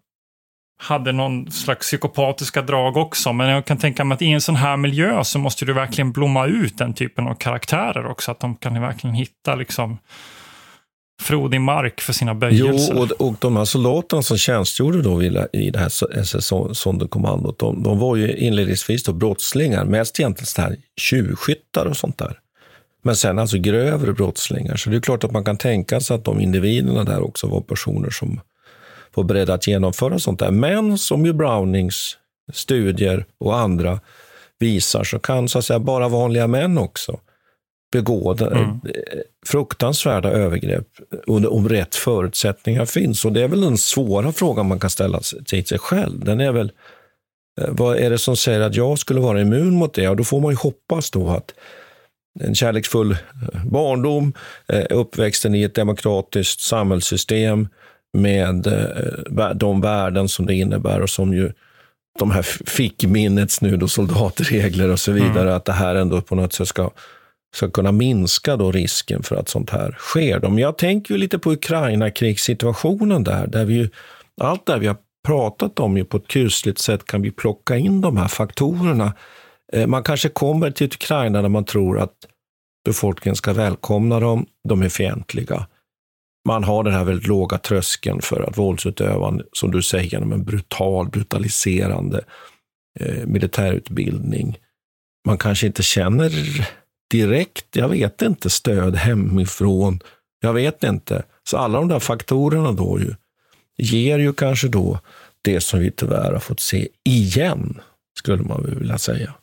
[0.82, 3.34] hade någon slags psykopatiska drag också.
[3.34, 6.12] Men jag kan tänka mig att i en sån här miljö så måste du verkligen
[6.12, 8.32] blomma ut den typen av karaktärer också.
[8.32, 9.98] Att de kan verkligen hitta liksom
[11.22, 12.94] frodig mark för sina böjelser.
[12.96, 18.00] Jo, och, och de här soldaterna som tjänstgjorde då i det här SS-sonderkommandot, de, de
[18.00, 22.38] var ju inledningsvis då brottslingar, mest egentligen så här tjuvskyttar och sånt där.
[23.04, 24.76] Men sen alltså grövre brottslingar.
[24.76, 27.62] Så det är klart att man kan tänka sig att de individerna där också var
[27.62, 28.42] personer som
[29.14, 30.52] var beredda att genomföra sånt där.
[30.52, 32.18] Men som ju Brownings
[32.54, 34.00] studier och andra
[34.60, 37.20] visar så kan så att säga bara vanliga män också
[37.92, 38.80] begå mm.
[39.46, 40.88] fruktansvärda övergrepp
[41.28, 43.26] om rätt förutsättningar finns.
[43.26, 46.26] Och det är väl den svåra frågan man kan ställa till sig själv.
[46.26, 46.72] Den är väl,
[47.62, 50.02] eh, vad är det som säger att jag skulle vara immun mot det?
[50.02, 51.54] Ja, då får man ju hoppas då att
[52.40, 54.34] en kärleksfull eh, barndom,
[54.90, 57.68] uppväxten i ett demokratiskt samhällssystem,
[58.14, 61.52] med eh, de värden som det innebär och som ju
[62.20, 65.54] de här fick minnets nu då soldatregler och så vidare, mm.
[65.54, 66.90] att det här ändå på något sätt ska,
[67.56, 70.40] ska kunna minska då risken för att sånt här sker.
[70.40, 73.90] Men jag tänker ju lite på Ukraina-krigssituationen där, där vi ju,
[74.42, 74.98] allt det vi har
[75.28, 79.14] pratat om ju på ett kusligt sätt kan vi plocka in de här faktorerna.
[79.74, 82.14] Eh, man kanske kommer till Ukraina där man tror att
[82.86, 85.68] befolkningen ska välkomna dem, de är fientliga
[86.46, 90.44] man har den här väldigt låga tröskeln för att våldsutövande, som du säger, genom en
[90.44, 92.22] brutal, brutaliserande
[93.00, 94.58] eh, militärutbildning.
[95.28, 96.32] Man kanske inte känner
[97.12, 100.00] direkt, jag vet inte, stöd hemifrån.
[100.40, 101.24] Jag vet inte.
[101.44, 103.16] Så alla de där faktorerna då ju,
[103.78, 105.00] ger ju kanske då
[105.42, 107.82] det som vi tyvärr har fått se igen,
[108.18, 109.34] skulle man vilja säga,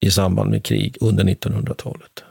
[0.00, 2.24] i samband med krig under 1900-talet.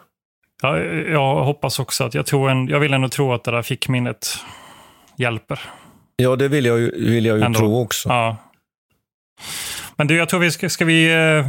[0.62, 3.62] Ja, jag hoppas också att jag tror en, jag vill ändå tro att det där
[3.62, 4.38] fickminnet
[5.18, 5.60] hjälper.
[6.16, 7.60] Ja, det vill jag ju, vill jag ju ändå.
[7.60, 8.10] tro också.
[8.10, 8.38] Ja.
[9.96, 11.48] Men du, jag tror vi ska, ska vi eh,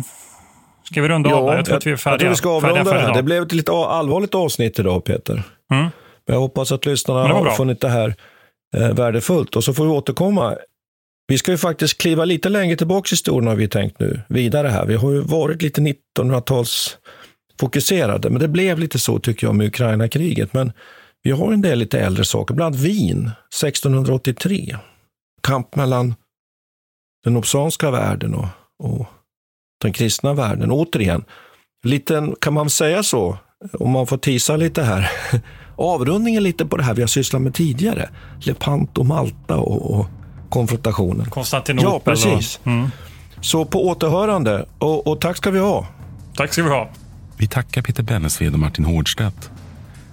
[0.90, 1.56] Ska vi runda ja, av där?
[1.56, 2.12] Jag tror att vi är färdiga.
[2.12, 3.14] Jag tror vi ska avrunda det här.
[3.14, 5.32] Det blev ett lite allvarligt avsnitt idag, Peter.
[5.70, 5.82] Mm.
[6.26, 8.14] Men jag hoppas att lyssnarna har funnit det här
[8.76, 9.56] eh, värdefullt.
[9.56, 10.56] Och så får vi återkomma.
[11.26, 14.68] Vi ska ju faktiskt kliva lite längre tillbaka i historien har vi tänkt nu, vidare
[14.68, 14.86] här.
[14.86, 16.98] Vi har ju varit lite 1900-tals
[17.60, 18.30] fokuserade.
[18.30, 20.52] Men det blev lite så tycker jag med Ukraina-kriget.
[20.52, 20.72] Men
[21.22, 23.30] vi har en del lite äldre saker, bland annat Wien
[23.62, 24.76] 1683.
[25.42, 26.14] Kamp mellan
[27.24, 28.46] den obsanska världen och,
[28.82, 29.06] och
[29.82, 30.70] den kristna världen.
[30.70, 31.24] Återigen,
[31.84, 33.38] liten, kan man säga så,
[33.72, 35.10] om man får tisa lite här,
[35.76, 38.10] avrundningen lite på det här vi har sysslat med tidigare.
[38.40, 40.06] Lepanto, Malta och, och
[40.48, 41.30] konfrontationen.
[41.30, 41.90] Konstantinopel.
[41.92, 42.60] Ja, precis.
[42.64, 42.90] Mm.
[43.40, 45.86] Så på återhörande och, och tack ska vi ha.
[46.36, 46.90] Tack ska vi ha.
[47.38, 49.50] Vi tackar Peter Bennesved och Martin Hårdstedt.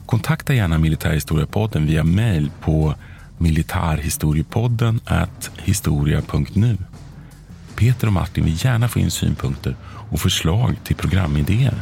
[0.05, 2.95] Kontakta gärna Militärhistoriepodden via mejl på
[3.38, 4.99] militarhistoriepodden
[5.57, 6.78] historia.nu.
[7.76, 11.82] Peter och Martin vill gärna få in synpunkter och förslag till programidéer.